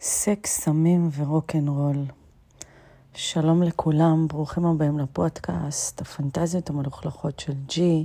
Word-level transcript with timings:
סקס, 0.00 0.60
סמים 0.60 1.08
ורוקנרול. 1.16 1.96
שלום 3.14 3.62
לכולם, 3.62 4.28
ברוכים 4.28 4.64
הבאים 4.66 4.98
לפודקאסט, 4.98 6.00
הפנטזיות 6.00 6.70
המלוכלכות 6.70 7.40
של 7.40 7.52
ג'י. 7.66 8.04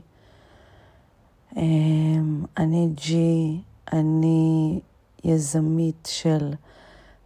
אמ, 1.55 2.45
אני 2.57 2.89
ג'י, 2.95 3.61
אני 3.93 4.79
יזמית 5.23 6.07
של 6.11 6.53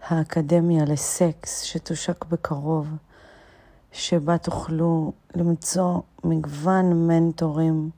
האקדמיה 0.08 0.86
לסקס 0.86 1.62
שתושק 1.62 2.26
בקרוב, 2.26 2.88
שבה 3.92 4.38
תוכלו 4.38 5.14
למצוא 5.36 6.00
מגוון 6.24 7.08
מנטורים 7.08 7.90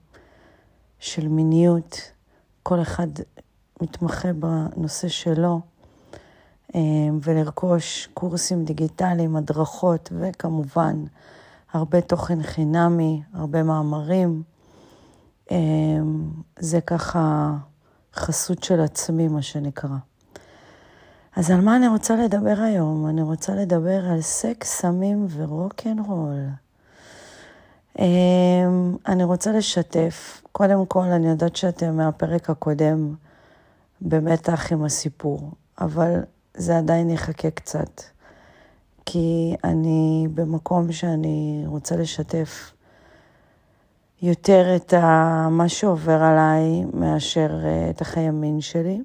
של 1.00 1.28
מיניות, 1.28 2.12
כל 2.64 2.82
אחד 2.82 3.08
מתמחה 3.82 4.34
בנושא 4.34 5.08
שלו. 5.08 5.62
אמ, 6.76 7.20
ולרכוש 7.24 8.10
קורסים 8.14 8.66
דיגיטליים, 8.66 9.36
הדרכות 9.36 10.10
וכמובן 10.20 11.04
הרבה 11.74 12.02
תוכן 12.02 12.44
חינמי, 12.44 13.22
הרבה 13.34 13.64
מאמרים. 13.64 14.44
אמ, 15.52 16.32
זה 16.60 16.82
ככה 16.82 17.54
חסות 18.16 18.64
של 18.64 18.80
עצמי, 18.80 19.28
מה 19.28 19.42
שנקרא. 19.42 19.98
אז 21.36 21.52
על 21.52 21.62
מה 21.62 21.76
אני 21.76 21.88
רוצה 21.88 22.16
לדבר 22.16 22.62
היום? 22.62 23.08
אני 23.10 23.22
רוצה 23.22 23.56
לדבר 23.56 24.06
על 24.06 24.22
סקס, 24.22 24.82
סמים 24.82 25.28
ורוקנרול. 25.30 26.40
אמ, 28.00 28.96
אני 29.08 29.24
רוצה 29.24 29.52
לשתף, 29.52 30.42
קודם 30.52 30.86
כל, 30.86 31.04
אני 31.04 31.28
יודעת 31.30 31.56
שאתם 31.56 31.98
מהפרק 31.98 32.50
הקודם 32.50 33.16
במתח 34.02 34.72
עם 34.72 34.84
הסיפור, 34.84 35.52
אבל 35.82 36.20
זה 36.54 36.78
עדיין 36.78 37.10
יחכה 37.10 37.52
קצת. 37.52 38.02
כי 39.06 39.56
אני 39.64 40.28
במקום 40.34 40.92
שאני 40.92 41.64
רוצה 41.66 41.96
לשתף 41.96 42.74
יותר 44.22 44.76
את 44.76 44.94
מה 45.50 45.70
שעובר 45.70 46.24
עליי 46.24 46.86
מאשר 46.94 47.66
אה, 47.66 47.90
את 47.90 48.02
החיי 48.02 48.28
המין 48.28 48.62
שלי. 48.62 49.02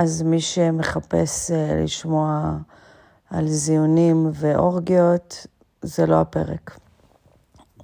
אז 0.00 0.22
מי 0.22 0.40
שמחפש 0.40 1.50
אה, 1.50 1.80
לשמוע 1.84 2.56
על 3.30 3.48
זיונים 3.48 4.30
ואורגיות, 4.32 5.46
זה 5.82 6.06
לא 6.06 6.20
הפרק. 6.20 6.78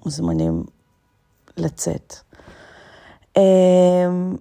מוזמנים 0.04 0.64
לצאת. 1.56 2.14
אמ, 3.36 4.36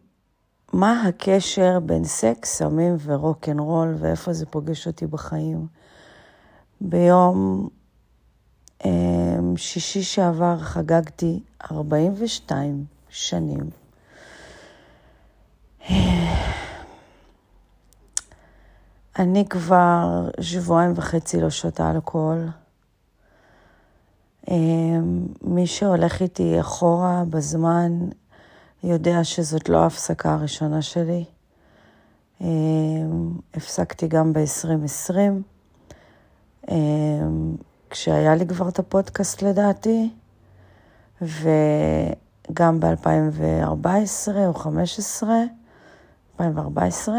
מה 0.73 1.07
הקשר 1.07 1.79
בין 1.79 2.03
סקס, 2.03 2.57
סמים 2.57 2.97
ורוקנרול 3.03 3.95
ואיפה 3.99 4.33
זה 4.33 4.45
פוגש 4.45 4.87
אותי 4.87 5.07
בחיים. 5.07 5.67
ביום 6.81 7.69
אמ, 8.85 9.57
שישי 9.57 10.03
שעבר 10.03 10.57
חגגתי 10.59 11.39
42 11.71 12.85
שנים. 13.09 13.69
אני 19.19 19.45
כבר 19.49 20.29
שבועיים 20.41 20.93
וחצי 20.95 21.41
לא 21.41 21.49
שותה 21.49 21.91
אלכוהול. 21.91 22.47
אמ, 24.49 25.27
מי 25.41 25.67
שהולך 25.67 26.21
איתי 26.21 26.59
אחורה 26.59 27.23
בזמן 27.29 27.91
יודע 28.83 29.23
שזאת 29.23 29.69
לא 29.69 29.77
ההפסקה 29.77 30.33
הראשונה 30.33 30.81
שלי. 30.81 31.25
אמ, 32.41 33.31
הפסקתי 33.53 34.07
גם 34.07 34.33
ב-2020, 34.33 35.15
אמ, 36.71 37.55
כשהיה 37.89 38.35
לי 38.35 38.47
כבר 38.47 38.69
את 38.69 38.79
הפודקאסט 38.79 39.41
לדעתי, 39.41 40.09
וגם 41.21 42.79
ב-2014 42.79 43.65
או 43.65 43.73
2015, 43.73 45.29
2014, 46.39 47.15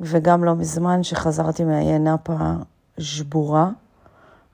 וגם 0.00 0.44
לא 0.44 0.54
מזמן 0.54 1.02
שחזרתי 1.02 1.64
מהאיי 1.64 1.98
נאפה 1.98 2.36
שבורה, 2.98 3.70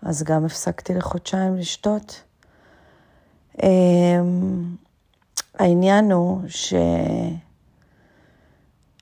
אז 0.03 0.23
גם 0.23 0.45
הפסקתי 0.45 0.95
לחודשיים 0.95 1.57
לשתות. 1.57 2.23
אמ, 3.63 4.77
העניין 5.59 6.13
הוא 6.13 6.41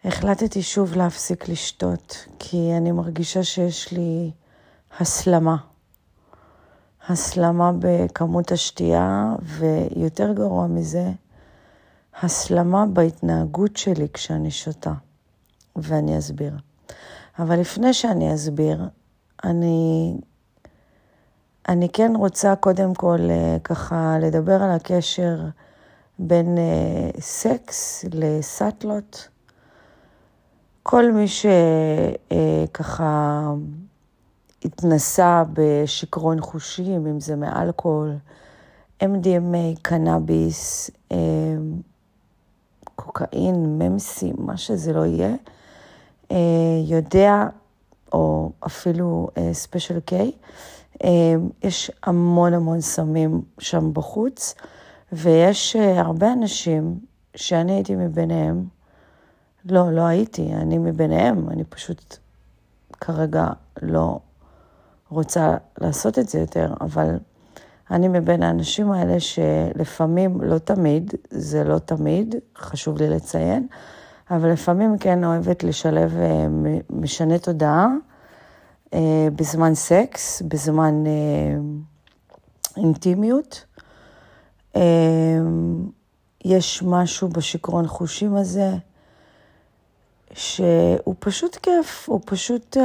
שהחלטתי 0.05 0.63
שוב 0.63 0.97
להפסיק 0.97 1.49
לשתות, 1.49 2.27
כי 2.39 2.73
אני 2.77 2.93
מרגישה 2.93 3.43
שיש 3.43 3.93
לי 3.93 4.31
הסלמה. 5.01 5.57
הסלמה 7.09 7.73
בכמות 7.79 8.53
השתייה, 8.53 9.35
ויותר 9.43 10.33
גרוע 10.33 10.67
מזה, 10.67 11.11
הסלמה 12.23 12.87
בהתנהגות 12.87 13.77
שלי 13.77 14.07
כשאני 14.13 14.51
שותה. 14.51 14.93
ואני 15.77 16.19
אסביר. 16.19 16.53
אבל 17.39 17.61
לפני 17.61 17.95
שאני 17.95 18.35
אסביר, 18.35 18.89
אני, 19.45 20.15
אני 21.69 21.89
כן 21.89 22.13
רוצה 22.17 22.57
קודם 22.57 22.95
כל 22.95 23.19
אה, 23.31 23.57
ככה 23.65 24.17
לדבר 24.21 24.63
על 24.63 24.71
הקשר 24.71 25.37
בין 26.23 26.57
uh, 26.57 27.21
סקס 27.21 28.05
לסאטלות. 28.13 29.29
כל 30.83 31.13
מי 31.13 31.27
שככה 32.69 33.47
uh, 33.49 34.67
התנסה 34.67 35.43
בשיכרון 35.53 36.41
חושים, 36.41 37.07
אם 37.07 37.21
זה 37.21 37.37
מאלכוהול, 37.37 38.17
MDMA, 39.03 39.81
קנאביס, 39.83 40.91
קוקאין, 42.95 43.79
ממסי, 43.79 44.33
מה 44.39 44.57
שזה 44.57 44.93
לא 44.93 45.07
יהיה, 45.07 45.35
יודע, 46.85 47.47
או 48.13 48.51
אפילו 48.67 49.29
ספיישל 49.53 49.97
uh, 49.97 50.01
קיי, 50.01 50.33
uh, 50.95 51.07
יש 51.63 51.91
המון 52.03 52.55
המון 52.55 52.81
סמים 52.81 53.43
שם 53.59 53.93
בחוץ. 53.93 54.55
ויש 55.13 55.77
אה, 55.77 56.01
הרבה 56.01 56.33
אנשים 56.33 56.99
שאני 57.35 57.73
הייתי 57.73 57.97
מביניהם, 57.97 58.65
לא, 59.65 59.93
לא 59.93 60.03
הייתי, 60.03 60.53
אני 60.55 60.79
מביניהם, 60.79 61.51
אני 61.51 61.65
פשוט 61.65 62.17
כרגע 63.01 63.47
לא 63.83 64.19
רוצה 65.11 65.57
לעשות 65.81 66.19
את 66.19 66.29
זה 66.29 66.39
יותר, 66.39 66.75
אבל 66.81 67.19
אני 67.91 68.09
מבין 68.09 68.43
האנשים 68.43 68.93
האלה 68.93 69.21
שלפעמים, 69.21 70.41
לא 70.43 70.59
תמיד, 70.59 71.15
זה 71.31 71.65
לא 71.65 71.79
תמיד, 71.79 72.35
חשוב 72.57 72.99
לי 72.99 73.11
לציין, 73.11 73.67
אבל 74.31 74.53
לפעמים 74.53 74.99
כן 74.99 75.25
אוהבת 75.25 75.65
לשלב 75.65 76.17
אה, 76.17 76.47
משנה 76.91 77.39
תודעה 77.39 77.87
אה, 78.95 79.29
בזמן 79.37 79.75
סקס, 79.75 80.43
בזמן 80.43 81.05
אינטימיות. 82.77 83.65
אמ, 84.77 84.81
יש 86.45 86.83
משהו 86.83 87.29
בשיכרון 87.29 87.87
חושים 87.87 88.37
הזה, 88.37 88.71
שהוא 90.33 91.15
פשוט 91.19 91.57
כיף, 91.57 92.09
הוא 92.09 92.21
פשוט 92.25 92.77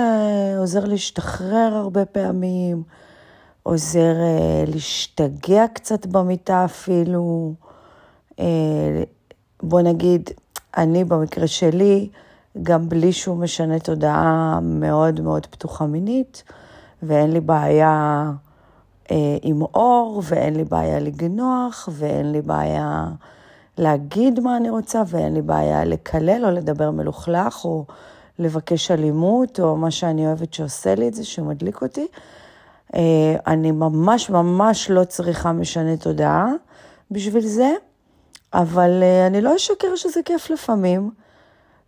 עוזר 0.58 0.86
להשתחרר 0.86 1.72
הרבה 1.74 2.06
פעמים, 2.06 2.84
עוזר 3.64 4.14
להשתגע 4.68 5.68
קצת 5.74 6.06
במיטה 6.06 6.66
אפילו. 6.66 7.54
בוא 9.64 9.82
נגיד, 9.82 10.30
אני 10.78 11.04
במקרה 11.04 11.48
שלי, 11.48 12.10
גם 12.64 12.90
בלי 12.90 13.14
שהוא 13.14 13.38
משנה 13.38 13.80
תודעה 13.80 14.60
מאוד 14.62 15.22
מאוד 15.22 15.46
פתוחה 15.46 15.86
מינית, 15.86 16.44
ואין 17.04 17.32
לי 17.32 17.40
בעיה 17.40 18.32
אה, 19.12 19.38
עם 19.42 19.62
אור, 19.62 20.22
ואין 20.26 20.56
לי 20.56 20.64
בעיה 20.64 21.00
לגנוח, 21.00 21.90
ואין 21.92 22.32
לי 22.32 22.42
בעיה 22.42 23.06
להגיד 23.78 24.40
מה 24.40 24.58
אני 24.58 24.70
רוצה, 24.70 25.04
ואין 25.08 25.34
לי 25.34 25.42
בעיה 25.42 25.86
לקלל 25.86 26.46
או 26.46 26.52
לדבר 26.52 26.92
מלוכלך, 26.92 27.66
או 27.66 27.86
לבקש 28.40 28.92
אלימות, 28.92 29.60
או 29.60 29.76
מה 29.76 29.92
שאני 29.92 30.28
אוהבת 30.28 30.54
שעושה 30.54 30.96
לי 30.96 31.08
את 31.08 31.14
זה, 31.14 31.24
שמדליק 31.24 31.82
אותי. 31.82 32.08
אה, 32.96 33.36
אני 33.48 33.72
ממש 33.72 34.30
ממש 34.30 34.90
לא 34.90 35.04
צריכה 35.04 35.52
משנה 35.52 35.98
תודעה 35.98 36.52
בשביל 37.12 37.46
זה, 37.46 37.74
אבל 38.56 39.04
אה, 39.04 39.28
אני 39.28 39.42
לא 39.42 39.56
אשקר 39.56 39.96
שזה 39.96 40.20
כיף 40.26 40.50
לפעמים. 40.50 41.12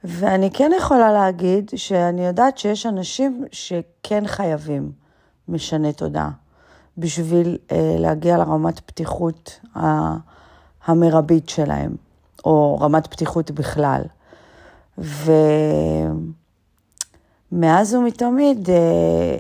ואני 0.04 0.52
כן 0.52 0.72
יכולה 0.78 1.12
להגיד 1.12 1.72
שאני 1.76 2.26
יודעת 2.26 2.58
שיש 2.58 2.86
אנשים 2.86 3.46
שכן 3.52 4.28
חייבים 4.28 4.92
משנה 5.48 5.94
תודעה. 5.94 6.32
בשביל 6.98 7.58
אה, 7.72 7.96
להגיע 8.00 8.38
לרמת 8.38 8.80
פתיחות 8.80 9.60
המרבית 10.86 11.50
שלהם, 11.50 11.96
או 12.46 12.78
רמת 12.82 13.08
פתיחות 13.08 13.52
בכלל. 13.52 14.02
ומאז 17.52 17.94
ומתמיד 17.94 18.70
אה, 18.70 19.40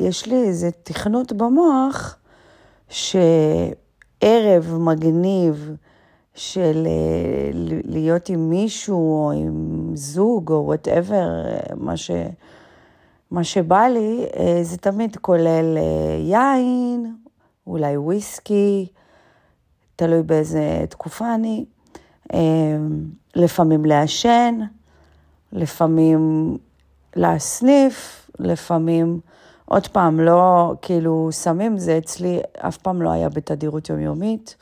יש 0.00 0.26
לי 0.26 0.44
איזה 0.48 0.70
תכנות 0.82 1.32
במוח 1.32 2.16
שערב 2.88 4.76
מגניב 4.78 5.76
של 6.36 6.86
אה, 6.86 7.50
להיות 7.84 8.28
עם 8.28 8.50
מישהו 8.50 8.96
או 8.96 9.32
עם 9.32 9.90
זוג 9.94 10.52
או 10.52 10.62
וואטאבר, 10.66 11.28
מה 11.74 11.96
ש... 11.96 12.10
מה 13.30 13.44
שבא 13.44 13.82
לי 13.86 14.26
אה, 14.36 14.58
זה 14.62 14.76
תמיד 14.76 15.16
כולל 15.16 15.78
אה, 15.78 16.16
יין, 16.18 17.16
אולי 17.66 17.96
וויסקי, 17.96 18.86
תלוי 19.96 20.22
באיזה 20.22 20.84
תקופה 20.88 21.34
אני, 21.34 21.64
אה, 22.34 22.38
לפעמים 23.36 23.84
לעשן, 23.84 24.58
לפעמים 25.52 26.56
להסניף, 27.16 28.30
לפעמים, 28.38 29.20
עוד 29.64 29.86
פעם, 29.86 30.20
לא, 30.20 30.74
כאילו, 30.82 31.28
סמים 31.32 31.78
זה 31.78 31.98
אצלי 31.98 32.40
אף 32.58 32.76
פעם 32.76 33.02
לא 33.02 33.10
היה 33.10 33.28
בתדירות 33.28 33.88
יומיומית, 33.88 34.56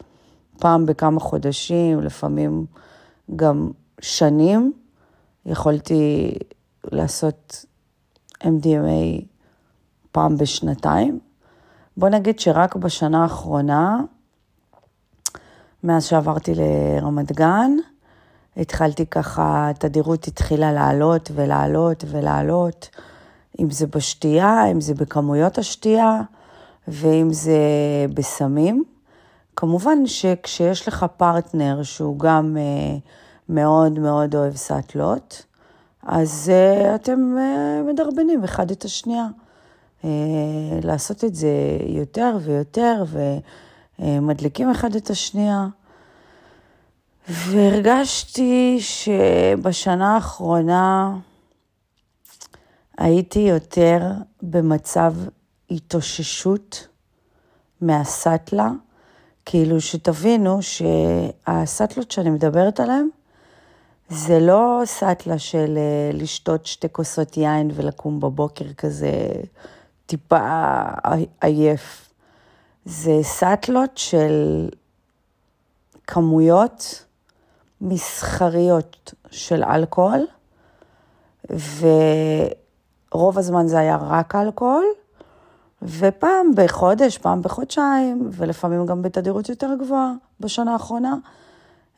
פעם 0.58 0.86
בכמה 0.86 1.20
חודשים, 1.20 2.00
לפעמים 2.00 2.66
גם 3.36 3.70
שנים, 4.00 4.72
יכולתי 5.46 6.32
לעשות 6.92 7.64
MDMA 8.42 9.24
פעם 10.12 10.36
בשנתיים. 10.36 11.18
בוא 11.96 12.08
נגיד 12.08 12.38
שרק 12.38 12.76
בשנה 12.76 13.22
האחרונה, 13.22 14.00
מאז 15.84 16.04
שעברתי 16.04 16.52
לרמת 16.54 17.32
גן, 17.32 17.70
התחלתי 18.56 19.06
ככה, 19.06 19.70
התדירות 19.70 20.28
התחילה 20.28 20.72
לעלות 20.72 21.30
ולעלות 21.34 22.04
ולעלות, 22.08 22.88
אם 23.60 23.70
זה 23.70 23.86
בשתייה, 23.86 24.70
אם 24.70 24.80
זה 24.80 24.94
בכמויות 24.94 25.58
השתייה, 25.58 26.20
ואם 26.88 27.32
זה 27.32 27.58
בסמים. 28.14 28.84
כמובן 29.56 30.06
שכשיש 30.06 30.88
לך 30.88 31.06
פרטנר 31.16 31.82
שהוא 31.82 32.18
גם 32.18 32.56
אה, 32.56 32.96
מאוד 33.48 33.98
מאוד 33.98 34.34
אוהב 34.34 34.56
סאטלות, 34.56 35.44
אז 36.02 36.50
uh, 36.52 36.94
אתם 36.94 37.36
uh, 37.36 37.92
מדרבנים 37.92 38.44
אחד 38.44 38.70
את 38.70 38.84
השנייה. 38.84 39.26
לעשות 40.82 41.24
את 41.24 41.34
זה 41.34 41.48
יותר 41.86 42.36
ויותר, 42.44 43.04
ומדליקים 43.98 44.70
אחד 44.70 44.94
את 44.94 45.10
השנייה. 45.10 45.66
והרגשתי 47.28 48.78
שבשנה 48.80 50.14
האחרונה 50.14 51.16
הייתי 52.98 53.38
יותר 53.38 54.00
במצב 54.42 55.14
התאוששות 55.70 56.88
מהסאטלה, 57.80 58.70
כאילו 59.46 59.80
שתבינו 59.80 60.58
שהסאטלות 60.62 62.10
שאני 62.10 62.30
מדברת 62.30 62.80
עליהן, 62.80 63.08
זה 64.08 64.40
לא 64.40 64.82
סאטלה 64.84 65.38
של 65.38 65.78
אה, 65.78 66.10
לשתות 66.12 66.66
שתי 66.66 66.86
כוסות 66.92 67.36
יין 67.36 67.70
ולקום 67.74 68.20
בבוקר 68.20 68.72
כזה 68.72 69.10
טיפה 70.06 70.82
עייף. 71.40 72.12
זה 72.84 73.18
סאטלות 73.22 73.98
של 73.98 74.68
כמויות 76.06 77.04
מסחריות 77.80 79.14
של 79.30 79.64
אלכוהול, 79.64 80.26
ורוב 83.10 83.38
הזמן 83.38 83.66
זה 83.68 83.78
היה 83.78 83.96
רק 84.00 84.34
אלכוהול, 84.34 84.84
ופעם 85.84 86.46
בחודש, 86.54 87.18
פעם 87.18 87.42
בחודשיים, 87.42 88.30
ולפעמים 88.32 88.86
גם 88.86 89.02
בתדירות 89.02 89.48
יותר 89.48 89.70
גבוהה 89.80 90.12
בשנה 90.40 90.72
האחרונה, 90.72 91.14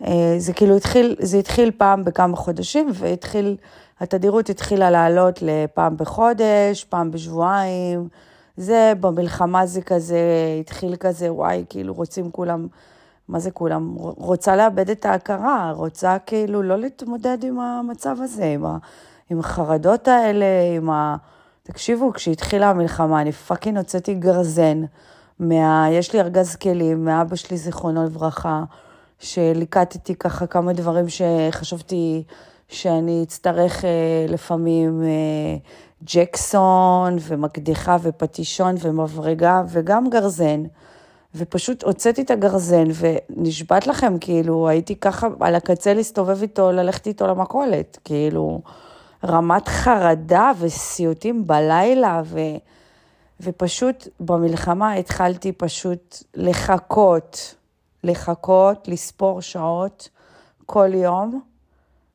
אה, 0.05 0.35
זה 0.39 0.53
כאילו 0.53 0.77
התחיל, 0.77 1.17
זה 1.19 1.39
התחיל 1.39 1.71
פעם 1.77 2.05
בכמה 2.05 2.37
חודשים, 2.37 2.89
והתחיל, 2.93 3.57
התדירות 4.01 4.49
התחילה 4.49 4.91
לעלות 4.91 5.39
לפעם 5.43 5.97
בחודש, 5.97 6.85
פעם 6.85 7.11
בשבועיים. 7.11 8.09
זה 8.57 8.93
במלחמה 9.01 9.67
זה 9.67 9.83
כזה, 9.83 10.19
התחיל 10.61 10.97
כזה, 10.97 11.33
וואי, 11.33 11.65
כאילו 11.69 11.95
רוצים 11.95 12.31
כולם, 12.31 12.67
מה 13.29 13.39
זה 13.39 13.51
כולם? 13.51 13.95
רוצה 13.99 14.57
לאבד 14.57 14.91
את 14.91 15.05
ההכרה, 15.07 15.73
רוצה 15.77 16.19
כאילו 16.19 16.63
לא 16.63 16.79
להתמודד 16.79 17.39
עם 17.45 17.61
המצב 17.61 18.17
הזה, 18.21 18.57
עם, 19.31 19.39
החרדות 19.41 20.09
האלה, 20.09 20.47
עם 20.77 20.91
ה... 20.91 21.17
תקשיבו, 21.67 22.13
כשהתחילה 22.13 22.71
המלחמה, 22.71 23.21
אני 23.21 23.33
fucking 23.33 23.79
הוצאתי 23.79 24.15
גרזן, 24.15 24.83
מה... 25.39 25.87
יש 25.91 26.13
לי 26.13 26.21
ארגז 26.21 26.57
כלים, 26.57 27.05
מאבא 27.05 27.37
שלי, 27.37 27.57
זיכרונו 27.57 28.05
לברכה. 28.05 28.65
שליקטתי 29.19 30.15
ככה 30.15 30.47
כמה 30.47 30.73
דברים 30.73 31.05
שחשבתי 31.09 32.23
שאני 32.69 33.23
אצטרך 33.23 33.85
אה, 33.85 33.91
לפעמים 34.29 35.03
אה, 35.03 35.57
ג'קסון 36.05 37.17
ומקדחה 37.21 37.97
ופטישון 38.03 38.75
ומברגה 38.81 39.63
וגם 39.69 40.11
גרזן. 40.11 40.63
ופשוט 41.35 41.85
הוצאתי 41.85 42.23
את 42.23 42.31
הגרזן 42.31 42.85
ונשבעת 42.95 43.87
לכם, 43.87 44.19
כאילו, 44.19 44.69
הייתי 44.69 44.97
ככה 44.97 45.29
על 45.41 45.55
הקצה 45.55 45.95
להסתובב 45.95 46.43
איתו, 46.43 46.73
ללכת 46.73 47.07
איתו 47.07 47.27
למכולת, 47.27 47.99
כאילו, 48.05 48.61
רמת 49.25 49.69
חרדה 49.69 50.53
וסיוטים 50.59 51.47
בלילה, 51.47 52.23
ו... 52.25 52.39
ופשוט 53.41 54.09
במלחמה 54.21 54.93
התחלתי 54.93 55.53
פשוט 55.53 56.23
לחכות 56.35 57.57
לחכות, 58.07 58.89
לספור 58.89 59.41
שעות 59.41 60.09
כל 60.67 60.95
יום 60.95 61.41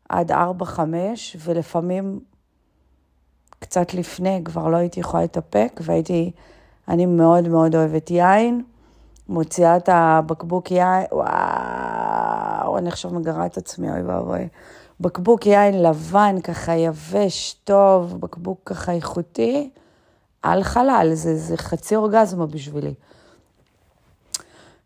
עד 0.10 0.32
ארבע, 0.32 0.66
חמש, 0.66 1.38
ולפעמים 1.40 2.20
קצת 3.60 3.94
לפני 3.94 4.42
כבר 4.46 4.68
לא 4.68 4.78
הייתי 4.78 5.00
יכולה 5.00 5.24
להתאפק, 5.24 5.80
והייתי, 5.84 6.32
אני 6.88 7.06
מאוד 7.06 7.48
מאוד 7.48 7.76
אוהבת 7.76 8.12
יין, 8.12 8.64
מוציאה 9.30 9.78
את 9.78 9.90
הבקבוק 9.92 10.72
יין, 10.72 11.06
וואו, 11.12 12.78
אני 12.78 12.90
עכשיו 12.90 13.12
מגרה 13.12 13.46
את 13.46 13.58
עצמי, 13.58 13.92
אוי 13.92 14.02
ואבוי. 14.02 14.48
בקבוק 15.02 15.46
יין 15.46 15.84
לבן, 15.84 16.36
ככה 16.44 16.76
יבש, 16.76 17.56
טוב, 17.64 18.20
בקבוק 18.20 18.60
ככה 18.66 18.92
איכותי, 18.92 19.70
על 20.42 20.64
חלל, 20.64 21.10
זה, 21.14 21.36
זה 21.36 21.58
חצי 21.58 21.96
אורגזמה 21.96 22.46
בשבילי. 22.46 22.94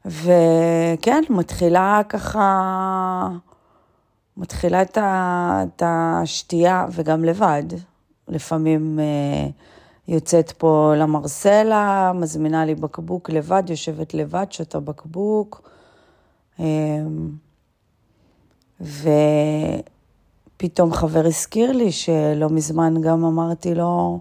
וכן, 0.05 1.24
מתחילה 1.29 2.01
ככה, 2.10 3.29
מתחילה 4.38 4.81
את, 4.81 4.98
ה, 4.98 5.63
את 5.67 5.84
השתייה, 5.86 6.86
וגם 6.91 7.24
לבד. 7.24 7.63
לפעמים 8.27 9.00
אה, 9.00 9.50
יוצאת 10.07 10.51
פה 10.51 10.93
למרסלה, 10.98 12.12
מזמינה 12.15 12.65
לי 12.65 12.75
בקבוק 12.75 13.29
לבד, 13.29 13.63
יושבת 13.69 14.13
לבד, 14.13 14.45
שותה 14.51 14.79
בקבוק. 14.79 15.69
אה, 16.60 16.65
ופתאום 20.55 20.93
חבר 20.93 21.25
הזכיר 21.25 21.71
לי 21.71 21.91
שלא 21.91 22.50
מזמן 22.50 23.01
גם 23.01 23.25
אמרתי 23.25 23.75
לו, 23.75 24.19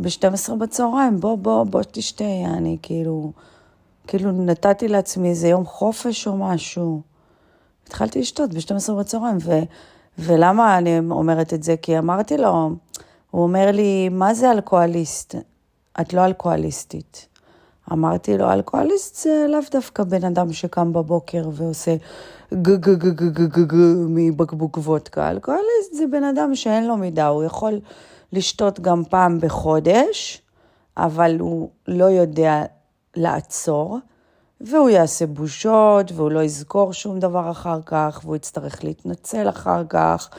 ב-12 0.00 0.54
בצהריים, 0.54 1.20
בוא, 1.20 1.36
בוא, 1.38 1.64
בוא 1.64 1.82
תשתה, 1.92 2.24
אני 2.56 2.76
כאילו... 2.82 3.32
כאילו 4.06 4.32
נתתי 4.32 4.88
לעצמי 4.88 5.28
איזה 5.28 5.48
יום 5.48 5.66
חופש 5.66 6.26
או 6.26 6.36
משהו. 6.36 7.00
התחלתי 7.86 8.20
לשתות 8.20 8.54
ב-12 8.54 8.92
בצהריים, 8.92 9.36
ו, 9.40 9.50
ולמה 10.18 10.78
אני 10.78 10.98
אומרת 10.98 11.54
את 11.54 11.62
זה? 11.62 11.76
כי 11.76 11.98
אמרתי 11.98 12.36
לו, 12.36 12.70
הוא 13.30 13.42
אומר 13.42 13.70
לי, 13.72 14.08
מה 14.08 14.34
זה 14.34 14.50
אלכוהוליסט? 14.50 15.34
את 16.00 16.12
לא 16.12 16.24
אלכוהוליסטית. 16.24 17.26
אמרתי 17.92 18.38
לו, 18.38 18.52
אלכוהוליסט 18.52 19.14
זה 19.16 19.46
לאו 19.48 19.60
דווקא 19.70 20.04
בן 20.04 20.24
אדם 20.24 20.52
שקם 20.52 20.92
בבוקר 20.92 21.48
ועושה 21.52 21.96
גו 22.52 23.76
מבקבוק 24.08 24.78
וודקה. 24.78 25.30
אלכוהוליסט 25.30 25.94
זה 25.94 26.04
בן 26.10 26.24
אדם 26.24 26.54
שאין 26.54 26.86
לו 26.86 26.96
מידה, 26.96 27.26
הוא 27.26 27.44
יכול 27.44 27.80
לשתות 28.32 28.80
גם 28.80 29.02
פעם 29.04 29.40
בחודש, 29.40 30.42
אבל 30.96 31.36
הוא 31.38 31.70
לא 31.88 32.04
יודע 32.04 32.62
לעצור, 33.16 33.98
והוא 34.60 34.90
יעשה 34.90 35.26
בושות, 35.26 36.12
והוא 36.12 36.30
לא 36.30 36.42
יזכור 36.42 36.92
שום 36.92 37.20
דבר 37.20 37.50
אחר 37.50 37.80
כך, 37.86 38.20
והוא 38.24 38.36
יצטרך 38.36 38.84
להתנצל 38.84 39.48
אחר 39.48 39.82
כך, 39.88 40.30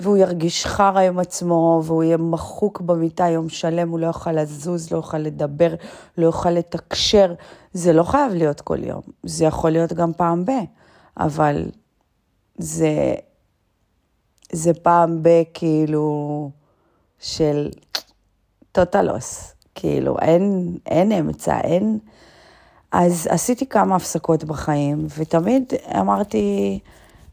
והוא 0.00 0.16
ירגיש 0.16 0.66
חרא 0.66 1.00
עם 1.00 1.18
עצמו, 1.18 1.82
והוא 1.84 2.02
יהיה 2.02 2.16
מחוק 2.16 2.80
במיטה 2.80 3.28
יום 3.28 3.48
שלם, 3.48 3.88
הוא 3.88 3.98
לא 3.98 4.06
יוכל 4.06 4.32
לזוז, 4.32 4.92
לא 4.92 4.96
יוכל 4.96 5.18
לדבר, 5.18 5.74
לא 6.18 6.26
יוכל 6.26 6.50
לתקשר. 6.50 7.34
זה 7.72 7.92
לא 7.92 8.02
חייב 8.02 8.32
להיות 8.32 8.60
כל 8.60 8.84
יום, 8.84 9.02
זה 9.22 9.44
יכול 9.44 9.70
להיות 9.70 9.92
גם 9.92 10.12
פעם 10.12 10.44
ב... 10.44 10.50
אבל 11.20 11.70
זה, 12.58 13.14
זה 14.52 14.74
פעם 14.74 15.22
ב... 15.22 15.28
כאילו 15.54 16.50
של 17.18 17.70
טוטלוס, 18.72 19.54
כאילו 19.74 20.18
אין, 20.18 20.76
אין 20.86 21.12
אמצע, 21.12 21.60
אין... 21.60 21.98
אז 22.92 23.28
עשיתי 23.30 23.66
כמה 23.66 23.96
הפסקות 23.96 24.44
בחיים, 24.44 25.06
ותמיד 25.18 25.72
אמרתי, 26.00 26.78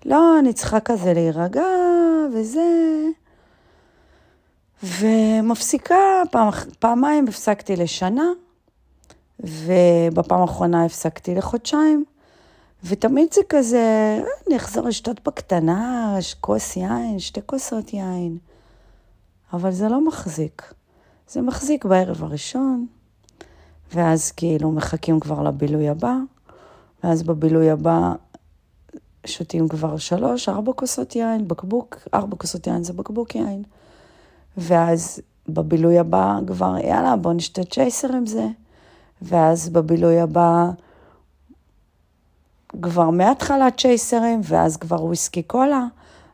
לא, 0.05 0.39
אני 0.39 0.53
צריכה 0.53 0.79
כזה 0.79 1.13
להירגע 1.13 1.65
וזה. 2.34 3.08
ומפסיקה, 4.84 5.96
פעם, 6.31 6.50
פעמיים 6.79 7.27
הפסקתי 7.27 7.75
לשנה, 7.75 8.25
ובפעם 9.39 10.41
האחרונה 10.41 10.86
הפסקתי 10.86 11.36
לחודשיים. 11.36 12.05
ותמיד 12.84 13.34
זה 13.34 13.41
כזה, 13.50 14.20
אני 14.48 14.55
אחזור 14.55 14.88
לשתות 14.88 15.27
בקטנה, 15.27 16.15
כוס 16.41 16.77
יין, 16.77 17.20
שתי 17.20 17.39
כוסות 17.46 17.93
יין. 17.93 18.38
אבל 19.53 19.72
זה 19.72 19.89
לא 19.89 20.05
מחזיק. 20.05 20.74
זה 21.27 21.41
מחזיק 21.41 21.86
בערב 21.86 22.24
הראשון, 22.24 22.86
ואז 23.93 24.31
כאילו 24.31 24.72
מחכים 24.72 25.20
כבר 25.20 25.43
לבילוי 25.43 25.89
הבא, 25.89 26.15
ואז 27.03 27.24
בבילוי 27.24 27.70
הבא 27.70 28.13
שותים 29.25 29.68
כבר 29.68 29.98
שלוש, 29.98 30.50
ארבע 30.50 30.74
כוסות 30.74 31.16
יין, 31.16 31.48
בקבוק, 31.48 31.98
ארבע 32.13 32.36
כוסות 32.38 32.68
יין 32.68 32.84
זה 32.84 32.94
בקבוק 32.94 33.36
יין. 33.36 33.63
ואז 34.58 35.22
בבילוי 35.50 36.00
הבא 36.00 36.40
כבר, 36.48 36.78
יאללה, 36.78 37.16
בוא 37.16 37.34
נשתה 37.34 37.63
צ'ייסר 37.63 38.16
עם 38.16 38.25
זה. 38.25 38.48
ואז 39.22 39.70
בבילוי 39.70 40.20
הבא 40.20 40.70
כבר 42.82 43.10
מההתחלה 43.10 43.72
צ'ייסרים, 43.72 44.42
ואז 44.44 44.78
כבר 44.78 45.04
וויסקי 45.04 45.44
קולה, 45.44 45.86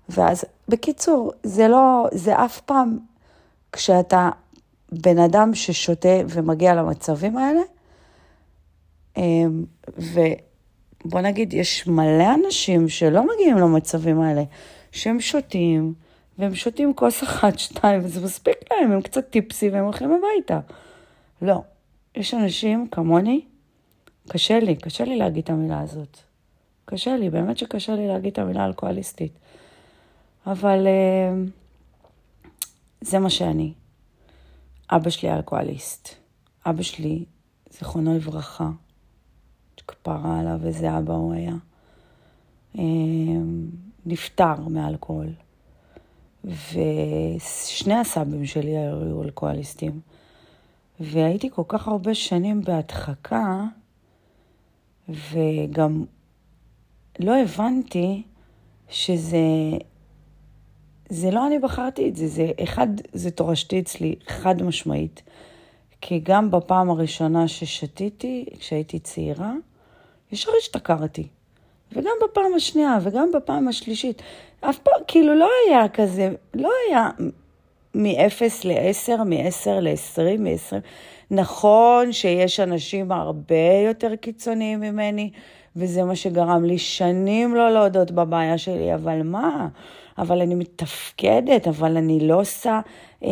ואז, 0.10 0.46
בקיצור, 0.68 1.32
זה 1.44 1.68
לא, 1.68 2.08
זה 2.12 2.46
אף 2.46 2.62
פעם, 2.62 2.98
כשאתה 3.72 4.30
בן 4.92 5.20
אדם 5.20 5.56
ששותה 5.56 6.18
ומגיע 6.30 6.76
למצבים 6.76 7.38
האלה, 7.38 7.62
אמ, 9.18 9.64
ובוא 11.06 11.22
נגיד, 11.22 11.54
יש 11.54 11.88
מלא 11.88 12.34
אנשים 12.34 12.90
שלא 12.90 13.24
מגיעים 13.34 13.58
למצבים 13.58 14.22
האלה, 14.22 14.44
שהם 14.92 15.22
שותים, 15.22 15.94
והם 16.38 16.56
שותים 16.56 16.94
כוס 16.94 17.24
אחת, 17.24 17.60
שתיים, 17.64 18.00
וזה 18.04 18.22
מספיק 18.22 18.56
להם, 18.72 18.92
הם 18.92 19.02
קצת 19.02 19.30
טיפסי 19.30 19.70
והם 19.70 19.84
הולכים 19.84 20.12
הביתה. 20.12 20.60
לא. 21.42 21.62
יש 22.16 22.34
אנשים 22.34 22.88
כמוני, 22.92 23.42
קשה 24.30 24.60
לי, 24.60 24.76
קשה 24.76 25.06
לי 25.06 25.18
להגיד 25.18 25.44
את 25.44 25.50
המילה 25.50 25.80
הזאת. 25.82 26.18
קשה 26.86 27.18
לי, 27.18 27.30
באמת 27.30 27.58
שקשה 27.58 27.96
לי 27.96 28.08
להגיד 28.08 28.32
את 28.32 28.40
המילה 28.40 28.66
אלכוהוליסטית. 28.66 29.32
אבל 30.48 30.88
uh, 30.88 31.50
זה 33.02 33.20
מה 33.20 33.30
שאני. 33.30 33.74
אבא 34.92 35.10
שלי 35.10 35.32
אלכוהוליסט. 35.32 36.10
אבא 36.66 36.84
שלי, 36.84 37.26
זיכרונו 37.70 38.16
לברכה, 38.16 38.70
כפרה 39.88 40.40
עליו 40.40 40.60
איזה 40.66 40.98
אבא 40.98 41.14
הוא 41.14 41.34
היה, 41.34 41.56
uh, 42.76 42.80
נפטר 44.06 44.68
מאלכוהול. 44.68 45.30
ושני 46.44 47.94
הסבים 47.94 48.46
שלי 48.46 48.78
היו 48.78 49.24
אלכוהוליסטים. 49.24 50.00
והייתי 51.00 51.50
כל 51.50 51.64
כך 51.68 51.88
הרבה 51.88 52.14
שנים 52.14 52.62
בהדחקה, 52.62 53.64
וגם 55.10 56.06
לא 57.20 57.38
הבנתי 57.38 58.24
שזה... 58.90 59.38
זה 61.10 61.32
לא 61.32 61.48
אני 61.48 61.60
בחרתי 61.60 62.10
את 62.10 62.16
זה, 62.16 62.28
זה 62.28 62.52
אחד, 62.64 62.88
זה 63.14 63.32
תורשתי 63.32 63.80
אצלי 63.80 64.16
חד 64.28 64.64
משמעית. 64.64 65.24
כי 66.02 66.20
גם 66.20 66.52
בפעם 66.52 66.90
הראשונה 66.90 67.48
ששתיתי, 67.48 68.46
כשהייתי 68.60 69.00
צעירה, 69.00 69.54
ישר 70.32 70.52
השתכרתי. 70.60 71.28
וגם 71.92 72.12
בפעם 72.24 72.54
השנייה, 72.56 72.98
וגם 73.02 73.32
בפעם 73.34 73.68
השלישית. 73.68 74.22
אף 74.62 74.78
פעם, 74.78 75.02
כאילו 75.08 75.36
לא 75.36 75.50
היה 75.68 75.90
כזה, 75.90 76.30
לא 76.54 76.70
היה 76.88 77.10
מ-0 77.96 78.42
ל-10, 78.64 79.24
מ-10 79.24 79.70
ל-20, 79.82 80.40
מ-20. 80.40 80.76
נכון 81.32 82.12
שיש 82.12 82.60
אנשים 82.60 83.12
הרבה 83.12 83.56
יותר 83.88 84.16
קיצוניים 84.16 84.80
ממני, 84.80 85.32
וזה 85.78 86.04
מה 86.04 86.16
שגרם 86.16 86.66
לי 86.66 86.78
שנים 86.78 87.56
לא 87.56 87.72
להודות 87.72 88.12
בבעיה 88.12 88.58
שלי, 88.58 88.94
אבל 88.94 89.24
מה? 89.24 89.68
אבל 90.18 90.42
אני 90.42 90.56
מתפקדת, 90.56 91.68
אבל 91.68 91.98
אני 91.98 92.28
לא 92.28 92.40
עושה, 92.40 92.80
אה, 93.24 93.30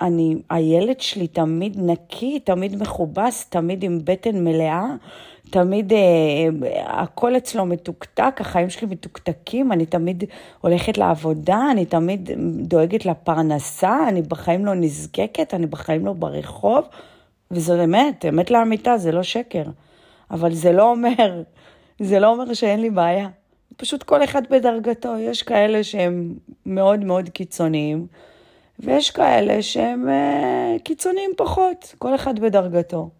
אני, 0.00 0.36
הילד 0.50 1.00
שלי 1.00 1.26
תמיד 1.26 1.76
נקי, 1.80 2.40
תמיד 2.40 2.82
מכובס, 2.82 3.48
תמיד 3.48 3.84
עם 3.84 3.98
בטן 4.04 4.44
מלאה, 4.44 4.84
תמיד 5.50 5.92
אה, 5.92 5.98
הכל 6.86 7.36
אצלו 7.36 7.66
מתוקתק, 7.66 8.36
החיים 8.40 8.70
שלי 8.70 8.86
מתוקתקים, 8.86 9.72
אני 9.72 9.86
תמיד 9.86 10.24
הולכת 10.60 10.98
לעבודה, 10.98 11.60
אני 11.70 11.84
תמיד 11.84 12.30
דואגת 12.62 13.06
לפרנסה, 13.06 14.08
אני 14.08 14.22
בחיים 14.22 14.66
לא 14.66 14.74
נזקקת, 14.74 15.54
אני 15.54 15.66
בחיים 15.66 16.06
לא 16.06 16.12
ברחוב, 16.12 16.84
וזו 17.50 17.84
אמת, 17.84 18.24
אמת 18.28 18.50
לאמיתה, 18.50 18.98
זה 18.98 19.12
לא 19.12 19.22
שקר. 19.22 19.64
אבל 20.30 20.54
זה 20.54 20.72
לא 20.72 20.90
אומר, 20.90 21.42
זה 22.00 22.18
לא 22.18 22.28
אומר 22.28 22.54
שאין 22.54 22.80
לי 22.80 22.90
בעיה. 22.90 23.28
פשוט 23.76 24.02
כל 24.02 24.24
אחד 24.24 24.42
בדרגתו. 24.50 25.18
יש 25.18 25.42
כאלה 25.42 25.84
שהם 25.84 26.34
מאוד 26.66 27.04
מאוד 27.04 27.28
קיצוניים, 27.28 28.06
ויש 28.78 29.10
כאלה 29.10 29.62
שהם 29.62 30.08
uh, 30.08 30.82
קיצוניים 30.82 31.30
פחות, 31.36 31.94
כל 31.98 32.14
אחד 32.14 32.38
בדרגתו. 32.38 33.10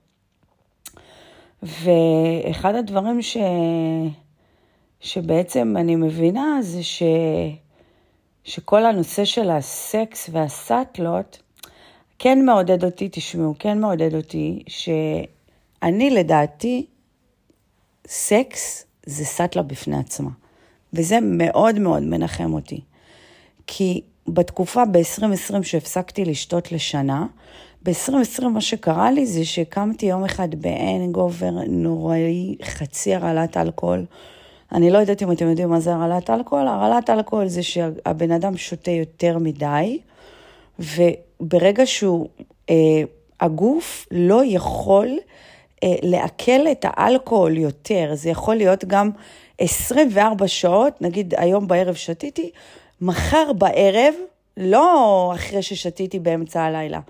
ואחד 1.63 2.75
הדברים 2.75 3.23
ש... 3.23 3.37
שבעצם 5.01 5.75
אני 5.77 5.97
מבינה 5.97 6.59
זה 6.61 6.83
ש... 6.83 7.03
שכל 8.45 8.85
הנושא 8.85 9.25
של 9.25 9.51
הסקס 9.51 10.31
והסאטלות 10.33 11.43
כן 12.19 12.45
מעודד 12.45 12.85
אותי, 12.85 13.09
תשמעו, 13.13 13.55
כן 13.59 13.81
מעודד 13.81 14.15
אותי, 14.15 14.63
שאני 14.69 16.11
לדעתי, 16.11 16.87
סקס 18.07 18.87
זה 19.07 19.25
סאטלה 19.25 19.63
בפני 19.63 19.97
עצמה. 19.97 20.31
וזה 20.93 21.19
מאוד 21.23 21.79
מאוד 21.79 22.03
מנחם 22.03 22.55
אותי. 22.55 22.81
כי 23.67 24.01
בתקופה 24.29 24.85
ב-2020 24.85 25.63
שהפסקתי 25.63 26.25
לשתות 26.25 26.73
לשנה, 26.73 27.27
ב-2020 27.83 28.45
מה 28.45 28.61
שקרה 28.61 29.11
לי 29.11 29.27
זה 29.27 29.45
שקמתי 29.45 30.07
יום 30.07 30.25
אחד 30.25 30.49
בהנגובר 30.55 31.51
נוראי, 31.69 32.57
חצי 32.63 33.15
הרעלת 33.15 33.57
אלכוהול. 33.57 34.05
אני 34.73 34.91
לא 34.91 34.99
יודעת 34.99 35.23
אם 35.23 35.33
אתם 35.33 35.49
יודעים 35.49 35.69
מה 35.69 35.81
זה 35.81 35.95
הרעלת 35.95 36.31
אלכוהול. 36.31 36.69
הרעלת 36.69 37.11
אלכוהול 37.11 37.49
זה 37.49 37.63
שהבן 37.63 38.31
אדם 38.31 38.57
שותה 38.57 38.91
יותר 38.91 39.39
מדי, 39.39 39.99
וברגע 40.79 41.87
שהוא, 41.87 42.29
אה, 42.71 43.03
הגוף 43.41 44.07
לא 44.11 44.43
יכול 44.45 45.09
לעכל 45.85 46.67
את 46.73 46.85
האלכוהול 46.89 47.57
יותר. 47.57 48.11
זה 48.15 48.31
יכול 48.31 48.55
להיות 48.55 48.85
גם 48.85 49.11
24 49.59 50.49
שעות, 50.49 51.03
נגיד 51.03 51.35
היום 51.37 51.69
בערב 51.69 51.95
שתיתי, 51.95 52.51
מחר 53.01 53.53
בערב, 53.53 54.15
לא 54.57 55.33
אחרי 55.35 55.63
ששתיתי 55.63 56.19
באמצע 56.19 56.63
הלילה. 56.63 57.01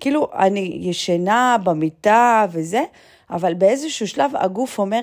כאילו, 0.00 0.28
אני 0.34 0.78
ישנה 0.80 1.56
במיטה 1.64 2.46
וזה, 2.52 2.82
אבל 3.30 3.54
באיזשהו 3.54 4.08
שלב 4.08 4.30
הגוף 4.34 4.78
אומר, 4.78 5.00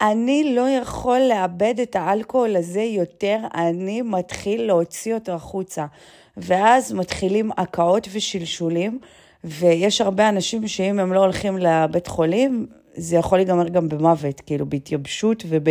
אני 0.00 0.54
לא 0.54 0.68
יכול 0.68 1.18
לאבד 1.18 1.80
את 1.82 1.96
האלכוהול 1.96 2.56
הזה 2.56 2.82
יותר, 2.82 3.38
אני 3.54 4.02
מתחיל 4.02 4.62
להוציא 4.62 5.14
אותו 5.14 5.32
החוצה. 5.32 5.86
ואז 6.36 6.92
מתחילים 6.92 7.50
הקאות 7.56 8.08
ושלשולים, 8.12 8.98
ויש 9.44 10.00
הרבה 10.00 10.28
אנשים 10.28 10.68
שאם 10.68 10.98
הם 10.98 11.12
לא 11.12 11.20
הולכים 11.20 11.58
לבית 11.58 12.06
חולים, 12.06 12.66
זה 12.94 13.16
יכול 13.16 13.38
להיגמר 13.38 13.68
גם 13.68 13.88
במוות, 13.88 14.40
כאילו 14.40 14.66
בהתייבשות 14.66 15.44
וב... 15.48 15.68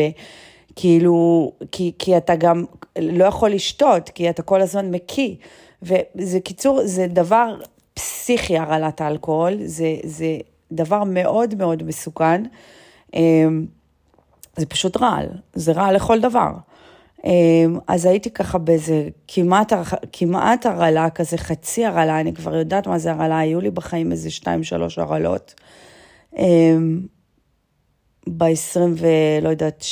כאילו, 0.76 1.52
כי, 1.72 1.92
כי 2.00 2.18
אתה 2.18 2.36
גם 2.36 2.66
לא 3.00 3.26
יכול 3.26 3.50
לשתות, 3.50 4.10
כי 4.10 4.30
אתה 4.30 4.42
כל 4.42 4.62
הזמן 4.62 4.92
מקיא. 4.92 5.36
וזה 5.84 6.40
קיצור, 6.40 6.80
זה 6.86 7.08
דבר 7.08 7.56
פסיכי, 7.94 8.58
הרעלת 8.58 9.02
האלכוהול, 9.02 9.54
זה, 9.66 9.96
זה 10.04 10.38
דבר 10.72 11.04
מאוד 11.04 11.56
מאוד 11.56 11.84
מסוכן. 11.84 12.44
אמ, 13.14 13.66
זה 14.56 14.66
פשוט 14.66 14.98
רעל, 14.98 15.28
זה 15.54 15.72
רעל 15.72 15.96
לכל 15.96 16.20
דבר. 16.20 16.52
אמ, 17.26 17.78
אז 17.88 18.06
הייתי 18.06 18.32
ככה 18.32 18.58
באיזה 18.58 19.10
כמעט, 19.28 19.74
כמעט 20.14 20.66
הרעלה, 20.66 21.10
כזה 21.10 21.38
חצי 21.38 21.86
הרעלה, 21.86 22.20
אני 22.20 22.34
כבר 22.34 22.56
יודעת 22.56 22.88
מה 22.88 23.00
זה 23.00 23.12
הרעלה, 23.12 23.40
היו 23.40 23.62
לי 23.62 23.72
בחיים 23.72 24.12
איזה 24.12 24.32
שתיים, 24.32 24.64
שלוש 24.64 25.00
הרעלות. 25.00 25.54
אמ, 26.38 27.02
ב-20 28.28 28.80
ולא 28.98 29.50
יודעת, 29.50 29.86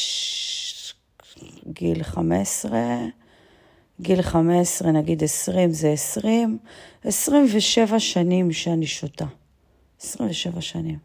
גיל 1.68 2.04
15, 2.04 2.80
גיל 4.02 4.22
15, 4.22 4.92
נגיד 4.92 5.24
20 5.24 5.72
זה 5.72 5.92
20, 5.92 6.58
27 7.04 8.00
שנים 8.00 8.52
שאני 8.52 8.88
שותה. 8.88 9.26
27 10.02 10.62
שנים. 10.62 10.98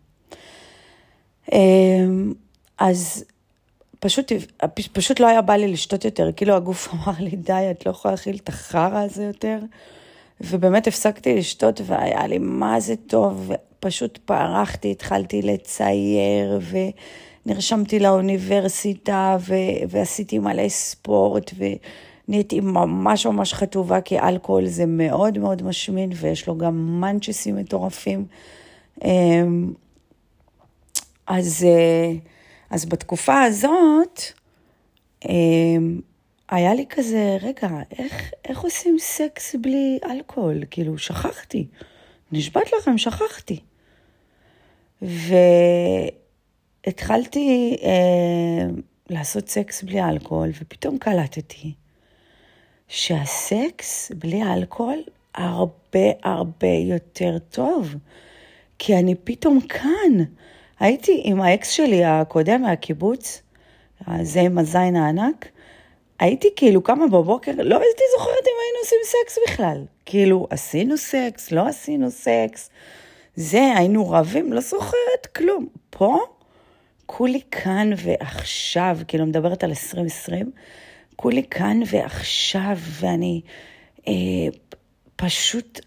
אמ, 1.53 2.33
אז 2.79 3.25
פשוט, 4.07 4.33
פשוט 4.93 5.21
לא 5.21 5.27
היה 5.27 5.43
בא 5.43 5.55
לי 5.55 5.69
לשתות 5.69 6.05
יותר, 6.05 6.31
כאילו 6.37 6.55
הגוף 6.55 6.89
אמר 6.95 7.15
לי, 7.19 7.31
די, 7.31 7.69
את 7.71 7.87
לא 7.87 7.91
יכולה 7.91 8.13
להכיל 8.13 8.37
את 8.37 8.49
החרא 8.49 8.99
הזה 8.99 9.25
יותר. 9.25 9.59
ובאמת 10.41 10.87
הפסקתי 10.87 11.35
לשתות 11.35 11.81
והיה 11.85 12.27
לי 12.27 12.39
מה 12.39 12.81
זה 12.81 12.95
טוב, 13.07 13.53
פשוט 13.81 14.19
פרחתי, 14.19 14.91
התחלתי 14.91 15.43
לצייר 15.43 16.61
ונרשמתי 17.47 17.99
לאוניברסיטה 17.99 19.37
ו- 19.41 19.55
ועשיתי 19.89 20.39
מלא 20.39 20.69
ספורט 20.69 21.51
ונהייתי 21.57 22.61
ממש 22.61 23.27
ממש 23.27 23.55
חטובה 23.55 24.01
כי 24.01 24.19
אלכוהול 24.21 24.67
זה 24.67 24.87
מאוד 24.87 25.39
מאוד 25.39 25.63
משמין 25.63 26.11
ויש 26.15 26.47
לו 26.47 26.59
גם 26.59 27.01
מנצ'סים 27.01 27.57
מטורפים. 27.57 28.25
אמ, 29.05 29.73
אז, 31.27 31.67
אה, 31.69 32.13
אז 32.71 32.87
בתקופה 32.87 33.43
הזאת, 33.43 34.23
אמ, 35.29 36.01
היה 36.49 36.75
לי 36.75 36.87
כזה, 36.89 37.37
רגע, 37.43 37.69
איך, 37.99 38.31
איך 38.45 38.61
עושים 38.61 38.97
סקס 38.99 39.55
בלי 39.55 39.99
אלכוהול? 40.11 40.65
כאילו, 40.71 40.99
שכחתי. 40.99 41.67
נשבעת 42.33 42.73
לכם, 42.73 42.99
שכחתי. 42.99 43.61
והתחלתי 46.87 47.77
אה, 47.83 48.67
לעשות 49.11 49.49
סקס 49.49 49.83
בלי 49.83 50.03
אלכוהול, 50.03 50.51
ופתאום 50.61 50.99
קלטתי 50.99 51.73
שהסקס 52.89 54.13
בלי 54.15 54.43
אלכוהול 54.43 55.03
הרבה 55.35 56.11
הרבה 56.23 56.69
יותר 56.69 57.39
טוב. 57.51 57.95
כי 58.79 58.97
אני 58.97 59.15
פתאום 59.15 59.61
כאן. 59.61 60.25
הייתי 60.81 61.21
עם 61.25 61.41
האקס 61.41 61.71
שלי 61.71 62.05
הקודם 62.05 62.63
מהקיבוץ, 62.63 63.43
זה 64.23 64.41
עם 64.41 64.59
הזין 64.59 64.97
הענק, 64.97 65.49
הייתי 66.19 66.49
כאילו 66.57 66.83
קמה 66.83 67.07
בבוקר, 67.07 67.53
לא 67.57 67.81
הייתי 67.81 68.03
זוכרת 68.19 68.45
אם 68.47 68.57
היינו 68.63 68.79
עושים 68.83 68.99
סקס 69.05 69.39
בכלל. 69.47 69.85
כאילו, 70.07 70.47
עשינו 70.51 70.97
סקס, 70.97 71.53
לא 71.53 71.67
עשינו 71.67 72.11
סקס, 72.11 72.71
זה, 73.37 73.73
היינו 73.77 74.11
רבים, 74.11 74.53
לא 74.53 74.61
זוכרת 74.61 75.27
כלום. 75.37 75.67
פה, 75.91 76.19
כולי 77.07 77.41
כאן 77.51 77.91
ועכשיו, 77.97 78.99
כאילו, 79.09 79.27
מדברת 79.27 79.65
על 79.65 79.71
2020, 79.71 80.51
כולי 81.17 81.43
כאן 81.51 81.81
ועכשיו, 81.91 82.79
ואני 83.01 83.41
אה, 84.09 84.13
פשוט 85.17 85.81